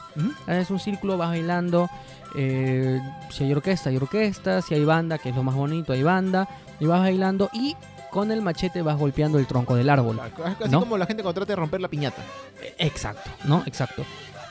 [0.48, 1.90] Ah, Es un círculo, vas bailando,
[2.36, 3.00] eh,
[3.32, 6.48] si hay orquesta, hay orquesta, si hay banda, que es lo más bonito, hay banda,
[6.80, 7.76] y vas bailando y
[8.12, 10.18] con el machete vas golpeando el tronco del árbol.
[10.36, 10.82] Claro, Así ¿no?
[10.82, 12.22] como la gente cuando trata de romper la piñata.
[12.62, 13.64] Eh, Exacto, ¿no?
[13.66, 14.04] Exacto.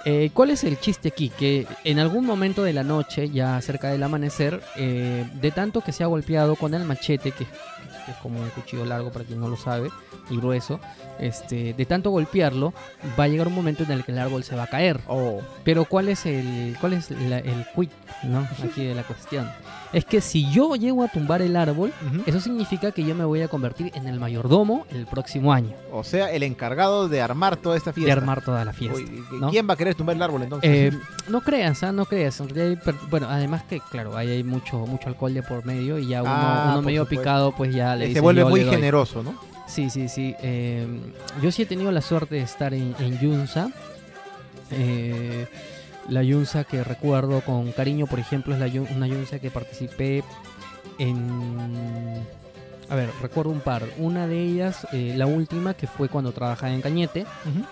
[0.05, 1.29] Eh, ¿Cuál es el chiste aquí?
[1.29, 5.93] Que en algún momento de la noche, ya cerca del amanecer, eh, de tanto que
[5.93, 9.41] se ha golpeado con el machete, que, que es como un cuchillo largo para quien
[9.41, 9.91] no lo sabe,
[10.29, 10.81] y grueso,
[11.21, 12.73] este, de tanto golpearlo,
[13.19, 14.99] va a llegar un momento en el que el árbol se va a caer.
[15.07, 17.65] Oh, Pero ¿cuál es el cuál es la- el
[18.25, 18.49] ¿no?
[18.65, 19.49] Aquí de la cuestión?
[19.93, 21.93] Es que si yo llego a tumbar el árbol,
[22.25, 26.03] eso significa que yo me voy a convertir en el mayordomo el próximo año, O
[26.03, 28.13] sea, el encargado de armar toda esta de fiesta.
[28.15, 28.97] armar toda la fiesta.
[28.99, 29.51] Uy, ¿no?
[29.51, 30.71] ¿Quién va a querer tumbar el árbol entonces?
[30.95, 31.93] Eh, no creas, ¿ah?
[31.93, 32.41] no creas.
[32.41, 32.79] Hay
[33.11, 36.33] bueno, además que, claro, ahí hay mucho, mucho alcohol de por medio y ya uno,
[36.35, 37.21] Ah, uno medio supuesto.
[37.23, 38.75] picado, pues ya le se vuelve "Yo muy le doy".
[38.75, 39.35] generoso, ¿no?
[39.67, 40.35] Sí, sí, sí.
[40.43, 40.87] eh,
[41.43, 43.71] yo sí he tenido la suerte de estar en, en Yunza.
[44.71, 45.47] Eh,
[46.09, 50.23] la Yunza que recuerdo con cariño, por ejemplo, es la, Yun- una Yunza que participé
[50.99, 52.23] en...
[52.89, 53.85] A ver, recuerdo un par.
[53.99, 57.25] Una de ellas, eh, la última, que fue cuando trabajaba en Cañete,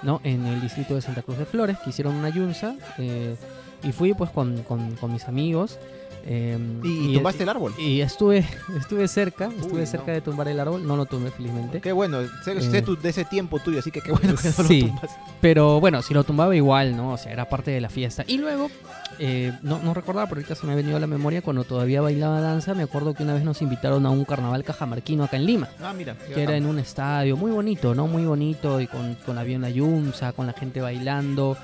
[0.03, 0.21] ¿no?
[0.25, 2.75] En el distrito de Santa Cruz de Flores, que hicieron una Yunza.
[2.99, 3.37] eh,
[3.83, 5.79] y fui pues con, con- con mis amigos.
[6.25, 7.75] Eh, ¿Y, y tumbaste el árbol?
[7.79, 8.45] y estuve,
[8.79, 10.13] estuve cerca, estuve cerca no.
[10.13, 11.81] de tumbar el árbol, no lo tumbé felizmente.
[11.81, 12.61] Qué bueno, sé, Eh.
[12.63, 14.81] sé tu- de ese tiempo tuyo, así que qué bueno que no Sí.
[14.83, 15.11] lo tumbas.
[15.41, 17.13] Pero bueno, si lo tumbaba igual, ¿no?
[17.13, 18.25] O sea, era parte de la fiesta.
[18.27, 18.71] Y luego,
[19.19, 22.01] eh, no, no recordaba, pero ahorita se me ha venido a la memoria, cuando todavía
[22.01, 25.47] bailaba danza, me acuerdo que una vez nos invitaron a un carnaval cajamarquino acá en
[25.47, 25.69] Lima.
[25.83, 26.15] Ah, mira.
[26.17, 28.07] Que era en un estadio muy bonito, ¿no?
[28.07, 31.57] Muy bonito, y con, con había una yunza, con la gente bailando,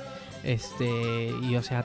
[0.44, 1.84] este, y o sea,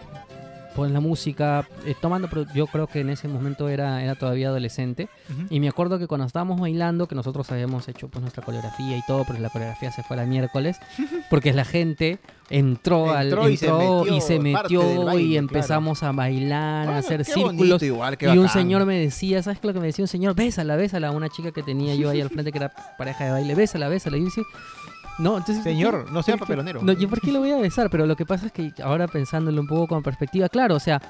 [0.76, 4.50] ponen la música, eh, tomando, pero yo creo que en ese momento era, era todavía
[4.50, 5.10] adolescente.
[5.50, 9.02] Y me acuerdo que cuando estábamos bailando, que nosotros habíamos hecho pues nuestra coreografía y
[9.08, 10.78] todo, pero la coreografía se fue a la miércoles,
[11.30, 12.20] porque la gente
[12.50, 15.40] entró, al, Entró y se entró y se metió baile, y claro.
[15.40, 17.82] empezamos a bailar, Bueno, a hacer círculos.
[17.82, 20.36] igual, y un señor me decía, ¿sabes qué lo que me decía un señor?
[20.36, 23.32] Bésala, bésala, a una chica que tenía yo ahí al frente que era pareja de
[23.32, 24.18] baile, bésala, bésala.
[24.18, 24.44] Y yo decía,
[25.20, 25.64] no, entonces...
[25.64, 26.82] Señor, no sea ¿qué- qué- papelonero.
[26.82, 27.90] No, ¿yo por qué lo voy a besar?
[27.90, 31.02] Pero lo que pasa es que ahora pensándolo un poco con perspectiva, claro, o sea,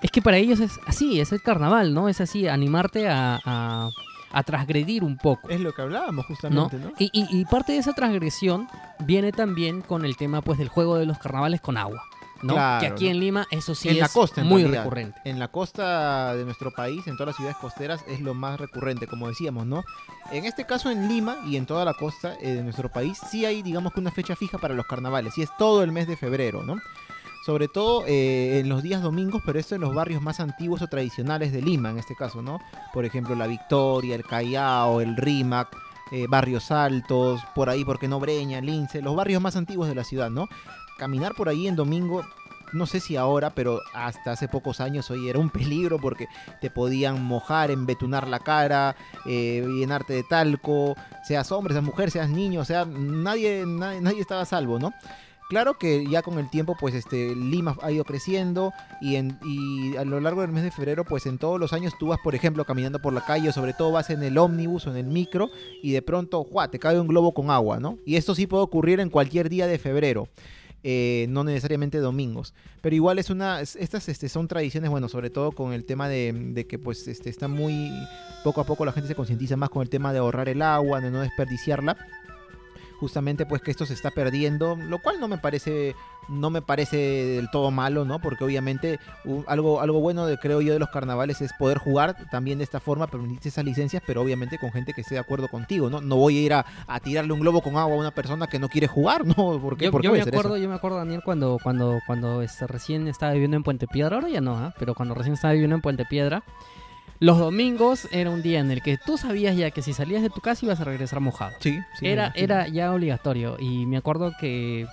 [0.00, 2.08] es que para ellos es así, es el carnaval, ¿no?
[2.08, 3.90] Es así, animarte a, a,
[4.30, 5.48] a transgredir un poco.
[5.48, 6.34] Es lo que hablábamos ¿no?
[6.34, 6.92] justamente, ¿no?
[6.98, 8.68] Y, y- y parte de esa transgresión
[9.00, 12.02] viene también con el tema pues del juego de los carnavales con agua,
[12.42, 12.54] ¿no?
[12.54, 13.10] Claro, que aquí ¿no?
[13.10, 14.82] en Lima eso sí En es la costa, muy realidad.
[14.84, 15.20] recurrente.
[15.24, 19.06] En la costa de nuestro país, en todas las ciudades costeras, es lo más recurrente,
[19.06, 19.82] como decíamos, ¿no?
[20.30, 23.44] En este caso en Lima y en toda la costa eh, de nuestro país, sí
[23.44, 26.16] hay, digamos que una fecha fija para los carnavales, y es todo el mes de
[26.16, 26.76] febrero, ¿no?
[27.46, 30.86] Sobre todo eh, en los días domingos, pero esto en los barrios más antiguos o
[30.88, 32.60] tradicionales de Lima, en este caso, ¿no?
[32.92, 35.68] Por ejemplo, La Victoria, el Callao, el Rímac,
[36.10, 40.04] eh, Barrios Altos, por ahí, porque no Breña, Lince, los barrios más antiguos de la
[40.04, 40.48] ciudad, ¿no?
[40.98, 42.24] Caminar por ahí en domingo
[42.72, 46.28] no sé si ahora, pero hasta hace pocos años hoy era un peligro porque
[46.60, 48.96] te podían mojar, embetunar la cara,
[49.26, 50.94] eh, llenarte de talco,
[51.24, 54.92] seas hombre, seas mujer, seas niño, o sea, nadie, nadie, nadie estaba a salvo, ¿no?
[55.48, 59.96] Claro que ya con el tiempo, pues este Lima ha ido creciendo y, en, y
[59.96, 62.34] a lo largo del mes de febrero, pues en todos los años tú vas, por
[62.34, 65.48] ejemplo, caminando por la calle, sobre todo vas en el ómnibus o en el micro
[65.82, 66.70] y de pronto, ¡juá!
[66.70, 67.96] te cae un globo con agua, ¿no?
[68.04, 70.28] Y esto sí puede ocurrir en cualquier día de febrero
[70.84, 72.54] eh, no necesariamente domingos.
[72.80, 76.08] Pero igual es una, es- estas este, son tradiciones, bueno, sobre todo con el tema
[76.08, 77.90] de, de que pues este, está muy,
[78.44, 81.00] poco a poco la gente se concientiza más con el tema de ahorrar el agua,
[81.00, 81.96] de no desperdiciarla.
[82.98, 85.94] Justamente pues que esto se está perdiendo, lo cual no me parece
[86.28, 88.20] no me parece del todo malo, ¿no?
[88.20, 89.00] Porque obviamente
[89.46, 92.80] algo, algo bueno de, creo yo de los carnavales es poder jugar también de esta
[92.80, 96.00] forma, permitirse esas licencias, pero obviamente con gente que esté de acuerdo contigo, ¿no?
[96.00, 98.58] No voy a ir a, a tirarle un globo con agua a una persona que
[98.58, 99.34] no quiere jugar, ¿no?
[99.60, 99.86] ¿Por qué?
[99.86, 100.28] Yo, ¿Por qué yo me eso?
[100.28, 104.16] acuerdo, yo me acuerdo, Daniel, cuando, cuando, cuando este, recién estaba viviendo en Puente Piedra,
[104.16, 104.74] ahora ya no, ¿ah?
[104.78, 106.42] pero cuando recién estaba viviendo en Puente Piedra,
[107.20, 110.30] los domingos era un día en el que tú sabías ya que si salías de
[110.30, 111.52] tu casa ibas a regresar mojado.
[111.60, 112.06] Sí, sí.
[112.06, 113.56] era, era ya obligatorio.
[113.58, 114.86] Y me acuerdo que,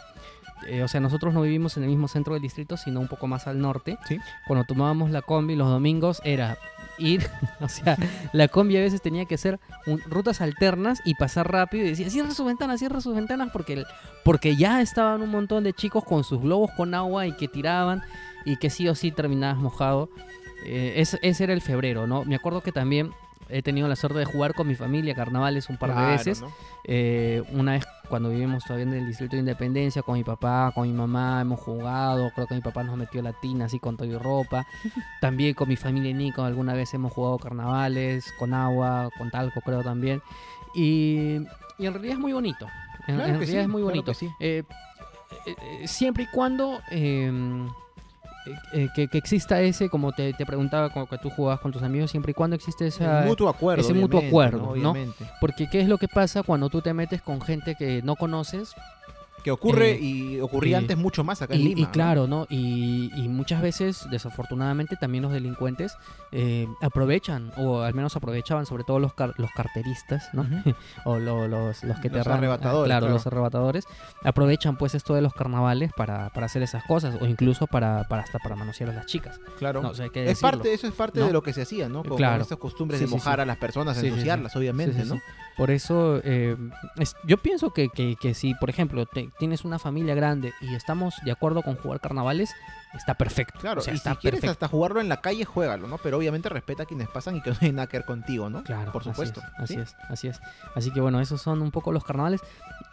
[0.67, 3.27] eh, o sea, nosotros no vivimos en el mismo centro del distrito, sino un poco
[3.27, 3.97] más al norte.
[4.07, 4.17] Sí.
[4.47, 6.57] Cuando tomábamos la combi los domingos era
[6.97, 7.27] ir,
[7.59, 7.97] o sea,
[8.33, 12.09] la combi a veces tenía que hacer un- rutas alternas y pasar rápido y decía,
[12.09, 13.85] cierra sus ventanas, cierra sus ventanas, porque, el-
[14.23, 18.01] porque ya estaban un montón de chicos con sus globos con agua y que tiraban
[18.45, 20.09] y que sí o sí terminabas mojado.
[20.65, 22.23] Eh, ese, ese era el febrero, ¿no?
[22.25, 23.11] Me acuerdo que también
[23.47, 26.41] he tenido la suerte de jugar con mi familia carnavales un par de veces.
[26.41, 26.51] ¿no?
[26.83, 30.87] Eh, una vez cuando vivimos todavía en el Distrito de Independencia, con mi papá, con
[30.87, 32.31] mi mamá, hemos jugado.
[32.33, 34.65] Creo que mi papá nos metió la tina así con todo y ropa.
[35.21, 39.61] También con mi familia y Nico, alguna vez hemos jugado carnavales, con agua, con talco,
[39.61, 40.21] creo también.
[40.73, 41.37] Y,
[41.77, 42.67] y en realidad es muy bonito.
[43.07, 44.13] En, Claro en que realidad sí, es muy bonito.
[44.15, 44.29] sí.
[44.39, 44.63] Eh,
[45.45, 46.79] eh, eh, siempre y cuando.
[48.45, 51.71] Eh, eh, que, que exista ese, como te, te preguntaba, como que tú jugabas con
[51.71, 53.81] tus amigos, siempre y cuando existe esa, El mutuo acuerdo.
[53.81, 54.71] ese mutuo acuerdo, ¿no?
[54.71, 55.25] Obviamente.
[55.41, 58.73] porque ¿qué es lo que pasa cuando tú te metes con gente que no conoces?
[59.45, 61.81] Que ocurre Eh, y ocurría y- antes mucho más acá en Y, Lima.
[61.81, 62.47] y claro, ¿no?
[62.49, 65.95] Y, y muchas veces, desafortunadamente, también los delincuentes
[66.31, 70.43] eh, aprovechan, o al menos aprovechaban, sobre todo los, car- los carteristas, ¿no?
[71.05, 73.13] O lo- los, los que te Los arrebatadores, Claro, claro.
[73.13, 73.85] los arrebatadores.
[74.23, 78.23] Aprovechan pues esto de los carnavales para, para hacer esas cosas, o incluso para, para
[78.23, 79.39] hasta para manosear a las chicas.
[79.59, 79.81] Claro.
[79.83, 81.27] No, o sea, hay que es parte, eso es parte ¿no?
[81.27, 82.03] de lo que se hacía, ¿no?
[82.03, 82.33] Con, Claro.
[82.33, 83.41] con estas costumbres Sí, de mojar sí.
[83.41, 85.21] a las personas, ensuciarlas, obviamente, ¿no?
[85.55, 86.57] Por eso, eh,
[86.97, 90.75] es- yo pienso que, que- que si, por ejemplo, te- tienes una familia grande y
[90.75, 92.53] estamos de acuerdo con jugar carnavales,
[92.93, 93.59] está perfecto.
[93.59, 94.65] Claro, O sea, y está si quieres perfecto.
[94.65, 95.97] hasta jugarlo en la calle, juégalo, ¿no?
[95.97, 98.63] Pero obviamente respeta a quienes pasan y que no tienen nada que ver contigo, ¿no?
[98.63, 99.41] Claro, Por supuesto.
[99.57, 99.79] Así ¿sí?
[99.81, 100.71] es, así es, así es.
[100.75, 102.41] Así que bueno, esos son un poco los carnavales.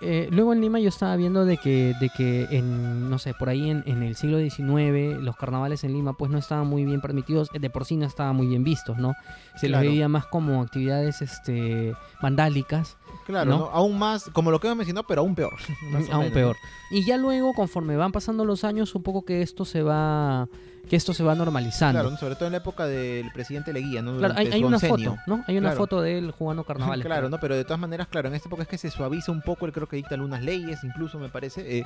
[0.01, 3.49] Eh, luego en Lima yo estaba viendo de que, de que en, no sé, por
[3.49, 7.01] ahí en, en el siglo XIX los carnavales en Lima pues no estaban muy bien
[7.01, 9.15] permitidos, de por sí no estaban muy bien vistos, ¿no?
[9.55, 9.85] Se Claro.
[9.85, 13.59] les veía más como actividades este, vandálicas, Claro, ¿no?
[13.59, 13.65] ¿no?
[13.67, 15.55] Aún más, como lo que hemos mencionado, pero aún peor.
[16.11, 16.57] Aún peor.
[16.91, 20.47] Y ya luego, conforme van pasando los años, un poco que esto se va,
[20.89, 21.45] que esto se va ¿no?
[21.45, 22.01] normalizando.
[22.01, 24.19] Claro, sobre todo en la época del presidente Leguía, ¿no?
[24.19, 25.43] Claro, hay, una foto, ¿no?
[25.47, 25.77] Hay una Claro.
[25.79, 27.07] foto de él jugando carnavales.
[27.07, 27.39] Claro, ¿no?
[27.39, 29.73] Pero de todas maneras, claro, en esta época es que se suaviza un poco, él
[29.73, 31.85] creo que dicta algunas leyes, incluso me parece, eh,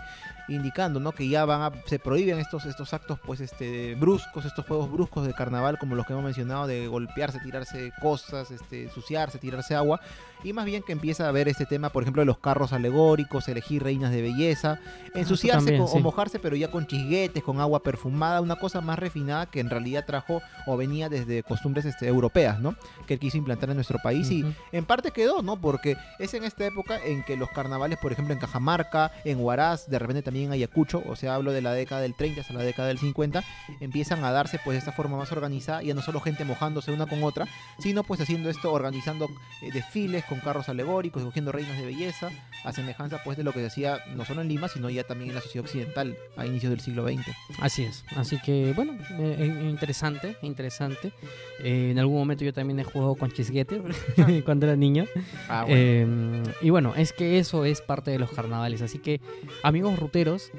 [0.48, 1.12] indicando, ¿no?
[1.12, 5.24] Que ya van a, se prohíben estos, estos actos, pues, este, bruscos, estos juegos bruscos
[5.24, 10.00] de carnaval, como los que hemos mencionado, de golpearse, tirarse cosas, este, suciarse, tirarse agua,
[10.44, 13.48] y más bien que empieza a ver este tema, por ejemplo, de los carros alegóricos,
[13.48, 14.78] elegir reinas de belleza,
[15.14, 15.98] ensuciarse también, con- sí.
[15.98, 19.70] o mojarse, pero ya con chisguetes, con agua perfumada, una cosa más refinada que en
[19.70, 22.76] realidad trajo o venía desde costumbres este, europeas, ¿no?
[23.06, 25.60] Que él quiso implantar en nuestro país y en parte quedó, ¿no?
[25.60, 29.88] Porque es en esta época en que los carnavales, por ejemplo, en Cajamarca, en Huaraz,
[29.88, 32.62] de repente también en Ayacucho, o sea, hablo de la década del 30 hasta la
[32.62, 33.42] década del 50,
[33.80, 37.06] empiezan a darse pues de esta forma más organizada, ya no solo gente mojándose una
[37.06, 37.46] con otra,
[37.78, 39.28] sino pues haciendo esto, organizando
[39.62, 42.30] eh, desfiles con carros alegóricos, cogiendo reinas de belleza,
[42.64, 45.30] a semejanza pues de lo que se hacía no solo en Lima, sino ya también
[45.30, 47.26] en la sociedad occidental a inicios del siglo XX.
[47.60, 48.04] Así es.
[48.16, 51.12] Así que, bueno, eh, interesante, interesante.
[51.60, 53.80] Eh, en algún momento yo también he jugado con chisguete
[54.44, 55.06] cuando era niño.
[55.48, 58.82] Ah, Eh, y bueno, es que eso es parte de los carnavales.
[58.82, 59.20] Así que,
[59.62, 60.50] amigos ruteros,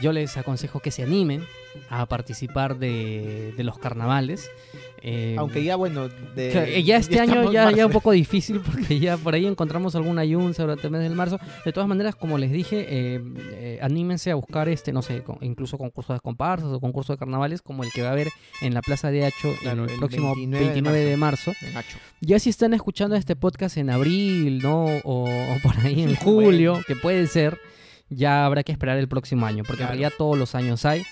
[0.00, 1.44] yo les aconsejo que se animen
[1.88, 4.50] a participar de, de los carnavales.
[5.04, 9.00] Eh, Aunque ya, bueno, de, eh, ya este año ya, ya un poco difícil porque
[9.00, 11.40] ya por ahí encontramos alguna yunza durante el mes del marzo.
[11.64, 13.20] De todas maneras, como les dije, eh,
[13.52, 17.18] eh, anímense a buscar este, no sé, con- incluso concursos de comparsas o concursos de
[17.18, 18.28] carnavales como el que va a haber
[18.60, 21.52] en la Plaza de Hacho Claro, el, el próximo 29 29, de de marzo.
[22.20, 24.84] Ya si están escuchando este podcast en abril, ¿no?
[25.04, 27.58] O, o por ahí en julio, que puede ser,
[28.14, 29.92] ya habrá que esperar el próximo año, porque Claro.
[29.94, 31.02] en realidad todos los años hay.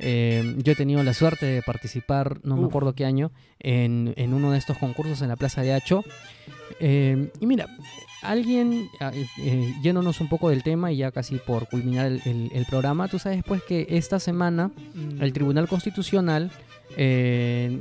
[0.00, 4.32] Eh, yo he tenido la suerte de participar, no me acuerdo qué año, en, en
[4.32, 6.04] uno de estos concursos en la Plaza de Hacho.
[6.78, 7.66] Eh, y mira,
[8.22, 12.22] alguien, ah, eh, eh, yéndonos un poco del tema y ya casi por culminar el,
[12.26, 14.70] el- el programa, tú sabes pues que esta semana
[15.20, 16.52] el Tribunal Constitucional
[16.96, 17.78] eh,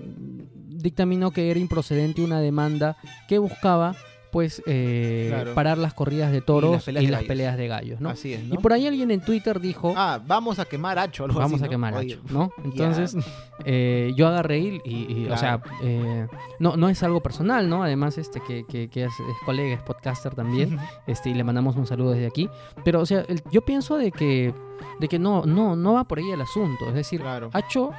[0.69, 2.97] dictaminó que era improcedente una demanda
[3.27, 3.95] que buscaba
[4.37, 5.55] pues eh, Claro.
[5.55, 7.57] parar las corridas de toros y peleas las de peleas gallos.
[7.57, 8.09] de, gallos, ¿no?
[8.11, 8.53] Así es, ¿no?
[8.53, 11.67] Y por ahí alguien en Twitter dijo, Ah, vamos a quemar algo vamos así, a
[11.69, 12.51] quemar Oye, Hacho, ¿no?
[12.63, 13.15] Entonces,
[13.65, 16.27] eh, yo agarré y, o sea, eh,
[16.59, 17.81] no, no es algo personal, ¿no?
[17.81, 20.77] Además, este que, que- que es, es colega, es podcaster también,
[21.07, 22.47] este, y le mandamos un saludo desde aquí.
[22.85, 24.53] Pero, o sea, el- yo pienso de que,
[24.99, 26.87] de que no, no, no va por ahí el asunto.
[26.89, 27.49] Es decir, Claro.
[27.53, 27.89] Hacho,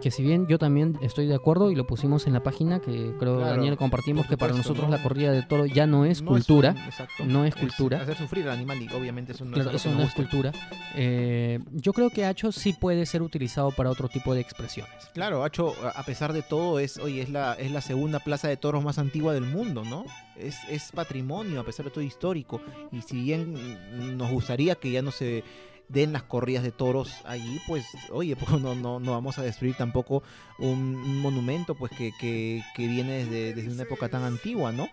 [0.00, 3.12] que si bien yo también estoy de acuerdo y lo pusimos en la página, que
[3.18, 4.96] creo Claro, Daniel compartimos que para nosotros ¿no?
[4.96, 6.74] la corrida de toro ya no es No cultura.
[7.20, 8.00] un- no es cultura.
[8.02, 10.52] hacer sufrir al animal y obviamente eso no Claro, es eso no es cultura.
[10.94, 14.92] Eh, yo creo que Hacho sí puede ser utilizado para otro tipo de expresiones.
[15.14, 18.56] Claro, Hacho, a pesar de todo, es, oye, es la, es la segunda plaza de
[18.56, 20.04] toros más antigua del mundo, ¿no?
[20.36, 22.60] Es, es patrimonio, a pesar de todo histórico.
[22.92, 25.42] Y si bien nos gustaría que ya no se
[25.88, 29.74] den las corridas de toros allí, pues, oye, pues no, no, no vamos a destruir
[29.76, 30.22] tampoco
[30.58, 34.88] un, un monumento pues que, que, que viene desde, desde una época tan antigua, ¿no?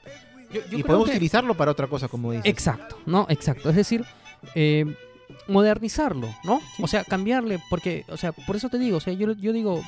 [0.72, 2.46] y podemos utilizarlo para otra cosa, como dices.
[2.46, 3.26] Exacto, ¿no?
[3.30, 3.70] Exacto.
[3.70, 4.06] Es decir,
[4.56, 4.86] eh,
[5.48, 6.62] modernizarlo, ¿no?
[6.80, 9.82] O sea, cambiarle, porque, o sea, por eso te digo, o sea, yo, yo digo,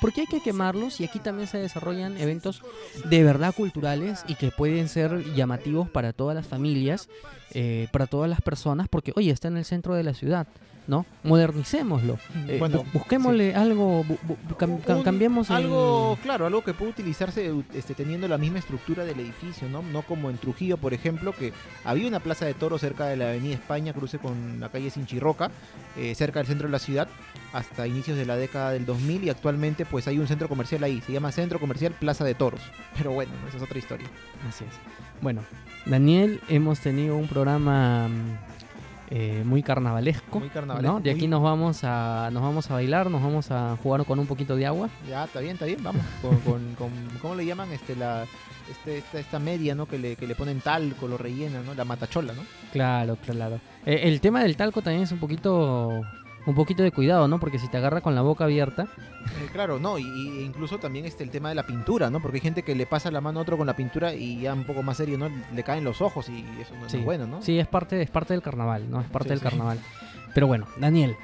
[0.00, 1.00] ¿por qué hay que quemarlos?
[1.00, 2.62] Y aquí también se desarrollan eventos
[3.04, 7.08] de verdad culturales y que pueden ser llamativos para todas las familias,
[7.52, 10.46] eh, para todas las personas, porque, oye, está en el centro de la ciudad,
[10.86, 11.06] ¿no?
[11.22, 12.18] Modernicémoslo.
[12.48, 16.62] Eh, Bueno, bu- busquémosle algo, bu- bu- cam- cam- Un- cambiemos el- algo claro algo
[16.62, 20.76] que puede utilizarse este, teniendo la misma estructura del edificio no no como en Trujillo
[20.78, 21.52] por ejemplo que
[21.84, 25.50] había una plaza de toros cerca de la avenida España cruce con la calle Sinchirroca
[25.96, 27.08] eh, cerca del centro de la ciudad
[27.52, 31.00] hasta inicios de la década del 2000 y actualmente pues hay un centro comercial ahí
[31.06, 32.60] se llama Centro Comercial Plaza de Toros
[32.98, 34.08] pero bueno esa es otra historia
[34.48, 34.70] Así es.
[35.20, 35.42] Bueno,
[35.86, 38.51] Daniel, hemos tenido un programa mm,
[39.14, 40.40] eh, muy carnavalesco.
[40.40, 41.00] Muy carnavalesco, ¿no?
[41.00, 44.26] De aquí nos vamos a nos vamos a bailar, nos vamos a jugar con un
[44.26, 44.88] poquito de agua.
[45.08, 46.02] Ya, está bien, está bien, vamos.
[46.22, 47.70] Con, con- con- ¿Cómo le llaman?
[47.72, 48.24] Este, la,
[48.70, 49.84] este, esta, esta media, ¿no?
[49.86, 51.74] Que le, que le ponen talco, lo rellenan, ¿no?
[51.74, 52.42] La matachola, ¿no?
[52.72, 53.60] Claro, claro.
[53.84, 56.00] Eh, el tema del talco también es un poquito
[56.46, 57.38] un poquito de cuidado, ¿no?
[57.38, 58.88] Porque si te agarra con la boca abierta,
[59.40, 62.20] Eh, claro, no, y, y incluso también este, el tema de la pintura, ¿no?
[62.20, 64.52] Porque hay gente que le pasa la mano a otro con la pintura y ya
[64.52, 65.28] un poco más serio, ¿no?
[65.54, 66.98] Le caen los ojos y eso no, Sí.
[66.98, 67.42] es bueno, ¿no?
[67.42, 69.00] Sí, es parte, es parte del carnaval, ¿no?
[69.00, 69.44] Es parte Sí, del sí.
[69.44, 69.78] carnaval.
[70.34, 71.14] Pero bueno, Daniel,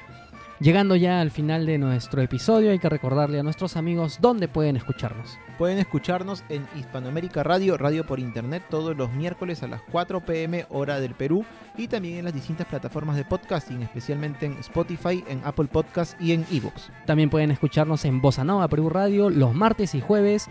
[0.59, 4.77] llegando ya al final de nuestro episodio, hay que recordarle a nuestros amigos dónde pueden
[4.77, 5.37] escucharnos.
[5.59, 10.65] Pueden escucharnos en Hispanoamérica Radio, radio por internet, todos los miércoles a las 4 pm
[10.69, 11.43] hora del Perú
[11.77, 16.31] y también en las distintas plataformas de podcasting, especialmente en Spotify, en Apple Podcast y
[16.31, 16.89] en Evox.
[17.05, 20.49] También pueden escucharnos en Bossa Nova Perú Radio los martes y jueves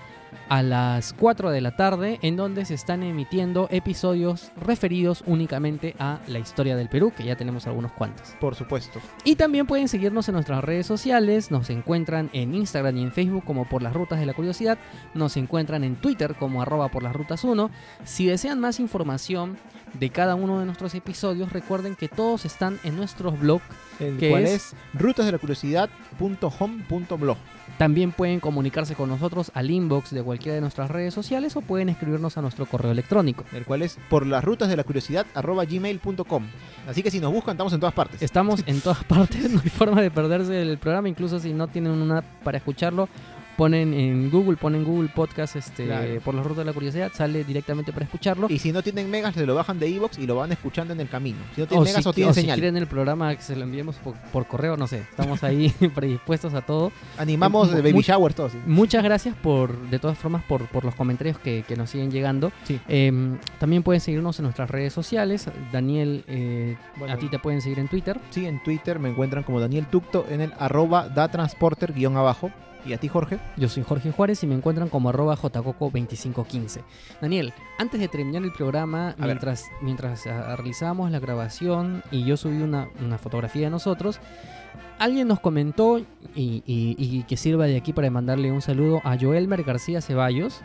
[0.48, 6.20] a las 4 de la tarde, en donde se están emitiendo episodios referidos únicamente a
[6.26, 8.34] la historia del Perú, que ya tenemos algunos cuantos.
[8.40, 9.00] Por supuesto.
[9.24, 13.44] Y también pueden seguirnos en nuestras redes sociales, nos encuentran en Instagram y en Facebook
[13.44, 14.78] como por las rutas de la curiosidad,
[15.14, 17.70] nos encuentran en Twitter como arroba por las rutas 1.
[18.05, 19.57] Si desean más información
[19.94, 23.64] de cada uno de nuestros episodios, recuerden que todos están en nuestros blogs.
[24.01, 24.53] El ¿Qué cual es?
[24.53, 27.36] es, rutasdelacuriosidad.home.blog.
[27.78, 31.88] También pueden comunicarse con nosotros al inbox de cualquiera de nuestras redes sociales o pueden
[31.88, 33.44] escribirnos a nuestro correo electrónico.
[33.53, 36.46] el cual es por las rutas de la curiosidad arroba gmail.com.
[36.88, 38.22] Así que si nos buscan, estamos en todas partes.
[38.22, 41.92] Estamos en todas partes, no hay forma de perderse el programa, incluso si no tienen
[41.92, 43.09] una app para escucharlo,
[43.59, 46.20] ponen en Google, ponen Google Podcast este, Claro.
[46.20, 48.46] por la ruta de la curiosidad, sale directamente para escucharlo.
[48.48, 51.00] Y si no tienen megas, se lo bajan de Evox y lo van escuchando en
[51.00, 51.38] el camino.
[51.54, 52.59] Si no O tienen si, megas, o o tienen si señal.
[52.59, 56.54] quieren el programa que se lo enviemos por, por correo, no sé, estamos ahí predispuestos
[56.54, 56.92] a todo.
[57.18, 58.52] Animamos de baby shower todos.
[58.52, 58.59] sí.
[58.64, 62.52] Muchas gracias por, de todas formas, por, por los comentarios que, que nos siguen llegando.
[62.64, 62.80] Sí.
[62.88, 65.48] Em, también pueden seguirnos en nuestras redes sociales.
[65.72, 67.12] Daniel, eh, Bueno.
[67.14, 68.20] a ti te pueden seguir en Twitter.
[68.30, 72.52] Sí, en Twitter me encuentran como Daniel Tucto en el arroba datransporter guion abajo.
[72.87, 73.39] Y a ti, Jorge.
[73.57, 76.81] Yo soy Jorge Juárez y me encuentran como arroba jcoco2515.
[77.20, 82.62] Daniel, antes de terminar el programa, mientras, mientras ah, realizábamos la grabación y yo subí
[82.62, 84.20] una, una fotografía de nosotros,
[84.99, 86.05] alguien nos comentó y,
[86.35, 86.62] y-
[86.99, 90.61] y que sirva de aquí para mandarle un saludo a Joelmer García Ceballos,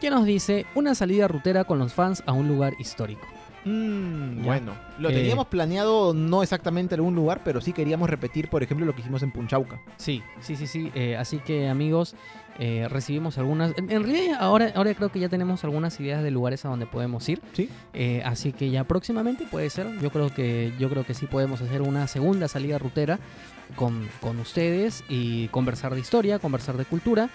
[0.00, 3.26] que nos dice una salida rutera con los fans a un lugar histórico.
[3.64, 5.14] Mm, bueno, lo Eh.
[5.14, 9.02] teníamos planeado no exactamente en algún lugar, pero sí queríamos repetir, por ejemplo, lo que
[9.02, 9.80] hicimos en Punchauca.
[9.96, 10.90] Sí, sí, sí, sí.
[10.94, 12.14] eh, así que amigos,
[12.58, 13.76] eh, recibimos algunas...
[13.78, 16.86] En, en realidad ahora, ahora creo que ya tenemos algunas ideas de lugares a donde
[16.86, 17.40] podemos ir.
[17.52, 17.68] Sí.
[17.94, 19.86] Eh, así que ya próximamente puede ser.
[20.00, 23.18] Yo creo que, yo creo que sí podemos hacer una segunda salida rutera
[23.76, 27.30] con, con ustedes y conversar de historia, conversar de cultura.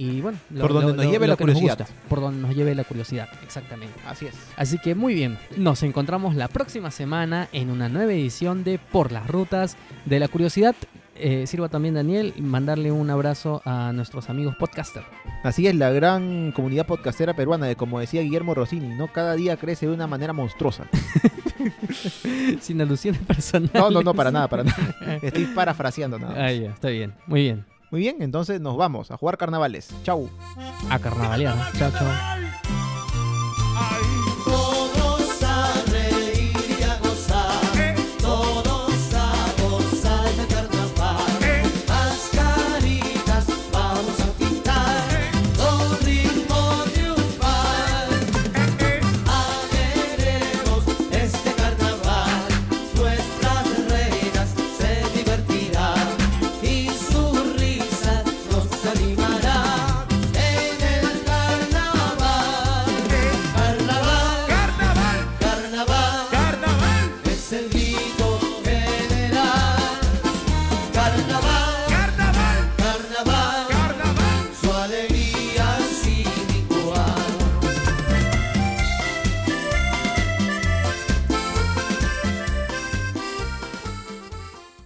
[0.00, 1.76] Y bueno, Por donde nos lleve la curiosidad.
[1.80, 3.92] gusta, por donde nos lleve la curiosidad, exactamente.
[4.06, 4.34] Así es.
[4.56, 9.12] Así que muy bien, nos encontramos la próxima semana en una nueva edición de Por
[9.12, 9.76] las Rutas
[10.06, 10.74] de la Curiosidad.
[11.16, 15.02] Eh, sirva también Daniel mandarle un abrazo a nuestros amigos podcaster.
[15.44, 19.08] Así es la gran comunidad podcastera peruana, de como decía Guillermo Rossini, ¿no?
[19.12, 20.86] Cada día crece de una manera monstruosa.
[22.62, 23.74] Sin alusiones personales.
[23.74, 24.94] No, no, no, para nada, para nada.
[25.22, 26.42] Estoy parafraseando nada.
[26.42, 27.66] Ah, ya, está bien, muy bien.
[27.90, 29.88] Muy bien, entonces nos vamos a jugar carnavales.
[30.04, 30.30] Chau.
[30.88, 31.56] A carnavalear.
[31.76, 32.08] Chao, chao.